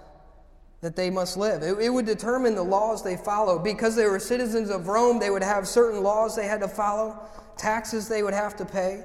that 0.81 0.95
they 0.95 1.09
must 1.09 1.35
live. 1.37 1.61
It, 1.61 1.77
it, 1.79 1.89
would 1.89 2.05
determine 2.05 2.55
the 2.55 2.63
laws 2.63 3.03
they 3.03 3.17
follow. 3.17 3.59
Because 3.59 3.95
they 3.95 4.05
were 4.05 4.19
citizens 4.19 4.69
of 4.69 4.87
Rome, 4.87 5.19
they 5.19 5.29
would 5.29 5.43
have 5.43 5.67
certain 5.67 6.01
laws 6.03 6.35
they 6.35 6.47
had 6.47 6.61
to 6.61 6.67
follow, 6.67 7.19
taxes 7.57 8.07
they 8.07 8.23
would 8.23 8.33
have 8.33 8.55
to 8.57 8.65
pay, 8.65 9.03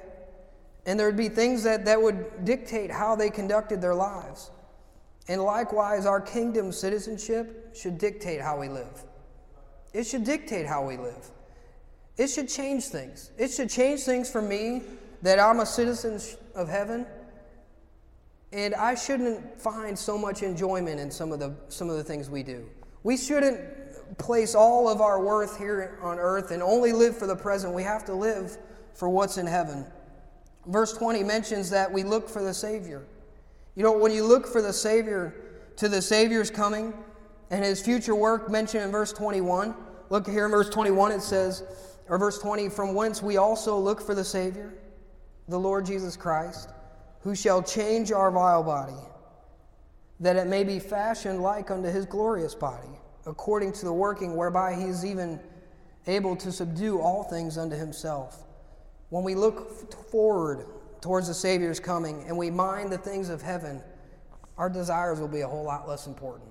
and 0.87 0.99
there 0.99 1.07
would 1.07 1.17
be 1.17 1.29
things 1.29 1.63
that, 1.65 1.85
that 1.87 2.01
would 2.01 2.45
dictate 2.45 2.91
how 2.91 3.17
they 3.17 3.31
conducted 3.31 3.81
their 3.81 3.95
lives. 3.95 4.51
And 5.29 5.43
likewise, 5.43 6.07
our 6.07 6.21
kingdom 6.21 6.71
citizenship 6.71 7.75
should 7.75 7.99
dictate 7.99 8.41
how 8.41 8.61
we 8.61 8.69
live. 8.69 9.05
It 9.93 10.07
should 10.07 10.25
dictate 10.25 10.67
how 10.67 10.87
we 10.87 10.97
live. 10.97 11.31
It 12.17 12.29
should 12.29 12.49
change 12.49 12.85
things. 12.85 13.31
It 13.39 13.51
should 13.51 13.71
change 13.71 14.03
things 14.03 14.31
for 14.31 14.43
me 14.43 14.83
that 15.23 15.41
I'm 15.41 15.61
a 15.61 15.67
citizen 15.67 16.21
of 16.55 16.69
heaven 16.69 17.07
and 18.55 18.75
I 18.75 18.95
shouldn't 18.95 19.61
find 19.61 19.99
so 19.99 20.17
much 20.17 20.43
enjoyment 20.43 21.01
in 21.01 21.11
some 21.11 21.33
of 21.33 21.41
the 21.41 21.55
some 21.69 21.91
of 21.91 21.97
the 21.97 22.05
things 22.05 22.31
we 22.31 22.43
do. 22.43 22.65
We 23.03 23.17
shouldn't 23.17 23.61
place 24.17 24.55
all 24.55 24.89
of 24.89 25.01
our 25.01 25.21
worth 25.21 25.59
here 25.59 25.99
on 26.01 26.19
earth 26.19 26.53
and 26.53 26.63
only 26.63 26.93
live 26.93 27.17
for 27.17 27.27
the 27.27 27.37
present. 27.37 27.75
We 27.75 27.83
have 27.83 28.05
to 28.07 28.15
live 28.15 28.57
for 28.95 29.09
what's 29.09 29.39
in 29.39 29.47
heaven. 29.47 29.85
Verse 30.67 30.93
20 30.93 31.23
mentions 31.25 31.69
that 31.71 31.91
we 31.93 32.05
look 32.05 32.29
for 32.29 32.43
the 32.43 32.55
Savior. 32.55 33.05
You 33.75 33.83
know, 33.83 33.93
when 33.93 34.13
you 34.13 34.25
look 34.25 34.47
for 34.47 34.63
the 34.63 34.73
Savior, 34.73 35.35
to 35.77 35.89
the 35.89 36.01
Savior's 36.01 36.51
coming 36.51 36.95
and 37.51 37.65
his 37.65 37.83
future 37.83 38.15
work 38.15 38.49
mentioned 38.49 38.85
in 38.85 38.91
verse 38.91 39.13
21, 39.13 39.75
look 40.11 40.29
here 40.29 40.45
in 40.45 40.51
verse 40.51 40.71
21, 40.71 41.13
it 41.13 41.21
says, 41.21 41.65
or 42.09 42.19
verse 42.19 42.39
20, 42.39 42.69
from 42.69 42.95
whence 42.95 43.21
we 43.21 43.37
also 43.37 43.77
look 43.77 44.01
for 44.01 44.15
the 44.15 44.25
Savior, 44.25 44.73
the 45.49 45.59
Lord 45.59 45.85
Jesus 45.85 46.17
Christ, 46.17 46.71
who 47.25 47.35
shall 47.35 47.63
change 47.63 48.13
our 48.13 48.31
vile 48.31 48.63
body, 48.63 48.93
that 50.21 50.37
it 50.37 50.47
may 50.47 50.63
be 50.63 50.79
fashioned 50.79 51.43
like 51.43 51.71
unto 51.71 51.89
his 51.89 52.05
glorious 52.05 52.55
body, 52.55 53.01
according 53.25 53.73
to 53.73 53.87
the 53.87 53.93
working 53.93 54.37
whereby 54.37 54.75
he 54.75 54.85
is 54.85 55.07
even 55.07 55.41
able 56.07 56.37
to 56.37 56.53
subdue 56.53 57.01
all 57.01 57.25
things 57.25 57.57
unto 57.57 57.75
himself. 57.75 58.45
When 59.09 59.25
we 59.25 59.35
look 59.35 59.91
forward 60.11 60.67
towards 61.01 61.29
the 61.29 61.35
Savior's 61.35 61.81
coming 61.81 62.25
and 62.29 62.37
we 62.37 62.51
mind 62.51 62.93
the 62.93 62.99
things 62.99 63.31
of 63.31 63.41
heaven, 63.41 63.81
our 64.59 64.69
desires 64.69 65.19
will 65.19 65.29
be 65.29 65.41
a 65.41 65.49
whole 65.49 65.65
lot 65.65 65.89
less 65.89 66.07
important. 66.07 66.51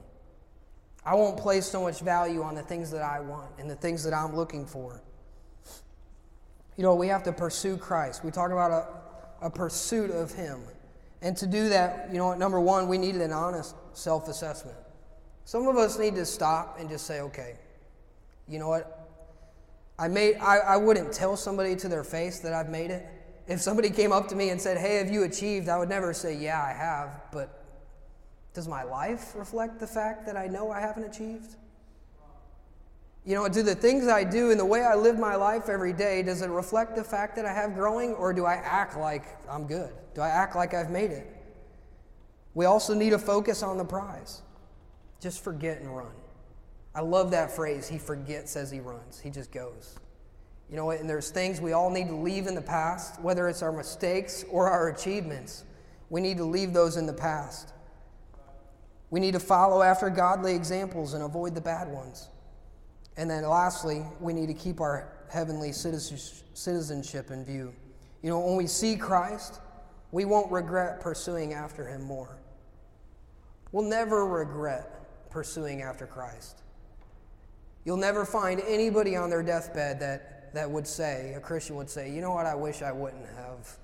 I 1.05 1.13
won't 1.13 1.37
place 1.37 1.67
so 1.67 1.83
much 1.83 1.99
value 1.99 2.41
on 2.41 2.55
the 2.55 2.63
things 2.63 2.89
that 2.89 3.03
I 3.03 3.19
want 3.19 3.51
and 3.59 3.69
the 3.69 3.75
things 3.75 4.03
that 4.05 4.13
I'm 4.13 4.35
looking 4.35 4.65
for. 4.65 5.03
You 6.77 6.83
know, 6.83 6.95
we 6.95 7.09
have 7.09 7.21
to 7.23 7.31
pursue 7.31 7.77
Christ. 7.77 8.25
We 8.25 8.31
talk 8.31 8.51
about 8.51 8.71
a, 8.71 9.02
a 9.43 9.49
pursuit 9.49 10.09
of 10.09 10.31
Him. 10.31 10.61
And 11.21 11.37
to 11.37 11.45
do 11.45 11.69
that, 11.69 12.09
you 12.11 12.17
know, 12.17 12.27
what, 12.27 12.39
number 12.39 12.59
one, 12.59 12.87
we 12.87 12.97
need 12.97 13.15
an 13.15 13.31
honest 13.31 13.75
self 13.93 14.27
assessment. 14.27 14.77
Some 15.45 15.67
of 15.67 15.77
us 15.77 15.99
need 15.99 16.15
to 16.15 16.25
stop 16.25 16.79
and 16.79 16.89
just 16.89 17.05
say, 17.05 17.21
okay, 17.21 17.55
you 18.47 18.59
know 18.59 18.69
what? 18.69 19.09
I, 19.99 20.07
made, 20.07 20.37
I, 20.37 20.57
I 20.57 20.77
wouldn't 20.77 21.13
tell 21.13 21.37
somebody 21.37 21.75
to 21.77 21.87
their 21.87 22.03
face 22.03 22.39
that 22.39 22.53
I've 22.53 22.69
made 22.69 22.91
it. 22.91 23.05
If 23.47 23.61
somebody 23.61 23.89
came 23.89 24.11
up 24.11 24.27
to 24.29 24.35
me 24.35 24.49
and 24.49 24.59
said, 24.59 24.77
hey, 24.77 24.95
have 24.97 25.11
you 25.11 25.23
achieved? 25.23 25.69
I 25.69 25.77
would 25.77 25.89
never 25.89 26.13
say, 26.13 26.35
yeah, 26.35 26.63
I 26.63 26.71
have. 26.71 27.21
But 27.31 27.63
does 28.53 28.67
my 28.67 28.83
life 28.83 29.33
reflect 29.35 29.79
the 29.79 29.87
fact 29.87 30.25
that 30.25 30.37
I 30.37 30.47
know 30.47 30.71
I 30.71 30.79
haven't 30.79 31.03
achieved? 31.03 31.55
You 33.25 33.35
know, 33.35 33.47
do 33.47 33.63
the 33.63 33.75
things 33.75 34.07
I 34.07 34.25
do 34.25 34.51
and 34.51 34.59
the 34.59 34.65
way 34.65 34.81
I 34.81 34.95
live 34.95 35.17
my 35.17 35.35
life 35.35 35.69
every 35.69 35.93
day, 35.93 36.23
does 36.23 36.41
it 36.41 36.49
reflect 36.49 36.95
the 36.95 37.03
fact 37.03 37.37
that 37.37 37.45
I 37.45 37.53
have 37.53 37.73
growing, 37.73 38.13
or 38.15 38.33
do 38.33 38.45
I 38.45 38.55
act 38.55 38.97
like 38.97 39.23
I'm 39.49 39.65
good? 39.65 39.91
Do 40.13 40.21
I 40.21 40.27
act 40.27 40.55
like 40.55 40.73
I've 40.73 40.89
made 40.89 41.11
it? 41.11 41.27
We 42.53 42.65
also 42.65 42.93
need 42.93 43.11
to 43.11 43.19
focus 43.19 43.63
on 43.63 43.77
the 43.77 43.85
prize. 43.85 44.41
Just 45.21 45.41
forget 45.43 45.79
and 45.79 45.95
run. 45.95 46.11
I 46.93 47.01
love 47.01 47.31
that 47.31 47.49
phrase. 47.49 47.87
He 47.87 47.97
forgets 47.97 48.55
as 48.57 48.69
he 48.69 48.81
runs, 48.81 49.19
he 49.19 49.29
just 49.29 49.51
goes. 49.51 49.97
You 50.69 50.75
know, 50.75 50.91
and 50.91 51.09
there's 51.09 51.29
things 51.29 51.61
we 51.61 51.73
all 51.73 51.89
need 51.89 52.07
to 52.07 52.15
leave 52.15 52.47
in 52.47 52.55
the 52.55 52.61
past, 52.61 53.21
whether 53.21 53.47
it's 53.47 53.61
our 53.61 53.71
mistakes 53.71 54.43
or 54.49 54.69
our 54.69 54.89
achievements. 54.89 55.63
We 56.09 56.19
need 56.19 56.37
to 56.37 56.45
leave 56.45 56.73
those 56.73 56.97
in 56.97 57.05
the 57.05 57.13
past. 57.13 57.73
We 59.09 59.19
need 59.19 59.33
to 59.33 59.39
follow 59.39 59.81
after 59.81 60.09
godly 60.09 60.55
examples 60.55 61.13
and 61.13 61.23
avoid 61.23 61.55
the 61.55 61.61
bad 61.61 61.87
ones. 61.87 62.27
And 63.17 63.29
then 63.29 63.43
lastly, 63.47 64.03
we 64.19 64.33
need 64.33 64.47
to 64.47 64.53
keep 64.53 64.81
our 64.81 65.11
heavenly 65.29 65.71
citizenship 65.71 67.31
in 67.31 67.45
view. 67.45 67.73
You 68.21 68.29
know, 68.29 68.39
when 68.39 68.55
we 68.55 68.67
see 68.67 68.95
Christ, 68.95 69.59
we 70.11 70.25
won't 70.25 70.51
regret 70.51 70.99
pursuing 70.99 71.53
after 71.53 71.87
him 71.87 72.03
more. 72.03 72.37
We'll 73.71 73.87
never 73.87 74.25
regret 74.25 75.29
pursuing 75.29 75.81
after 75.81 76.05
Christ. 76.05 76.61
You'll 77.85 77.97
never 77.97 78.23
find 78.25 78.61
anybody 78.67 79.15
on 79.15 79.29
their 79.29 79.43
deathbed 79.43 79.99
that, 79.99 80.53
that 80.53 80.69
would 80.69 80.87
say, 80.87 81.33
a 81.35 81.39
Christian 81.39 81.75
would 81.75 81.89
say, 81.89 82.11
you 82.11 82.21
know 82.21 82.31
what, 82.31 82.45
I 82.45 82.55
wish 82.55 82.81
I 82.81 82.91
wouldn't 82.91 83.25
have 83.35 83.77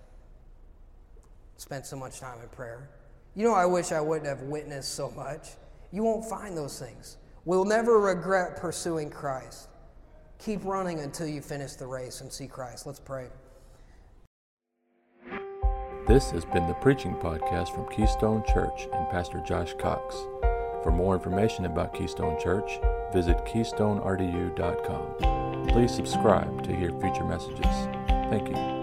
spent 1.58 1.86
so 1.86 1.98
much 1.98 2.20
time 2.20 2.40
in 2.42 2.50
prayer. 2.50 2.90
You 3.36 3.44
know, 3.44 3.54
I 3.54 3.66
wish 3.66 3.92
I 3.92 4.00
wouldn't 4.00 4.28
have 4.28 4.44
witnessed 4.44 4.94
so 4.94 5.12
much. 5.12 5.50
You 5.92 6.04
won't 6.04 6.26
find 6.30 6.56
those 6.56 6.80
things. 6.80 7.18
We'll 7.46 7.66
never 7.66 8.00
regret 8.00 8.58
pursuing 8.58 9.10
Christ. 9.10 9.70
Keep 10.40 10.64
running 10.64 11.02
until 11.02 11.28
you 11.28 11.42
finish 11.42 11.74
the 11.74 11.88
race 11.88 12.22
and 12.22 12.32
see 12.32 12.48
Christ. 12.48 12.86
Let's 12.86 13.00
pray. 13.00 13.28
This 16.08 16.32
has 16.32 16.46
been 16.46 16.66
the 16.66 16.74
preaching 16.76 17.14
podcast 17.16 17.76
from 17.76 17.88
Keystone 17.90 18.44
Church 18.52 18.88
and 18.92 19.10
Pastor 19.10 19.44
Josh 19.46 19.76
Cox. 19.78 20.16
For 20.82 20.92
more 20.92 21.14
information 21.14 21.66
about 21.66 21.94
Keystone 21.94 22.40
Church, 22.40 22.80
visit 23.14 23.38
keystonerdu.com. 23.46 25.68
Please 25.68 25.94
subscribe 25.94 26.64
to 26.64 26.76
hear 26.76 26.92
future 27.00 27.26
messages. 27.26 27.88
Thank 28.30 28.50
you. 28.50 28.79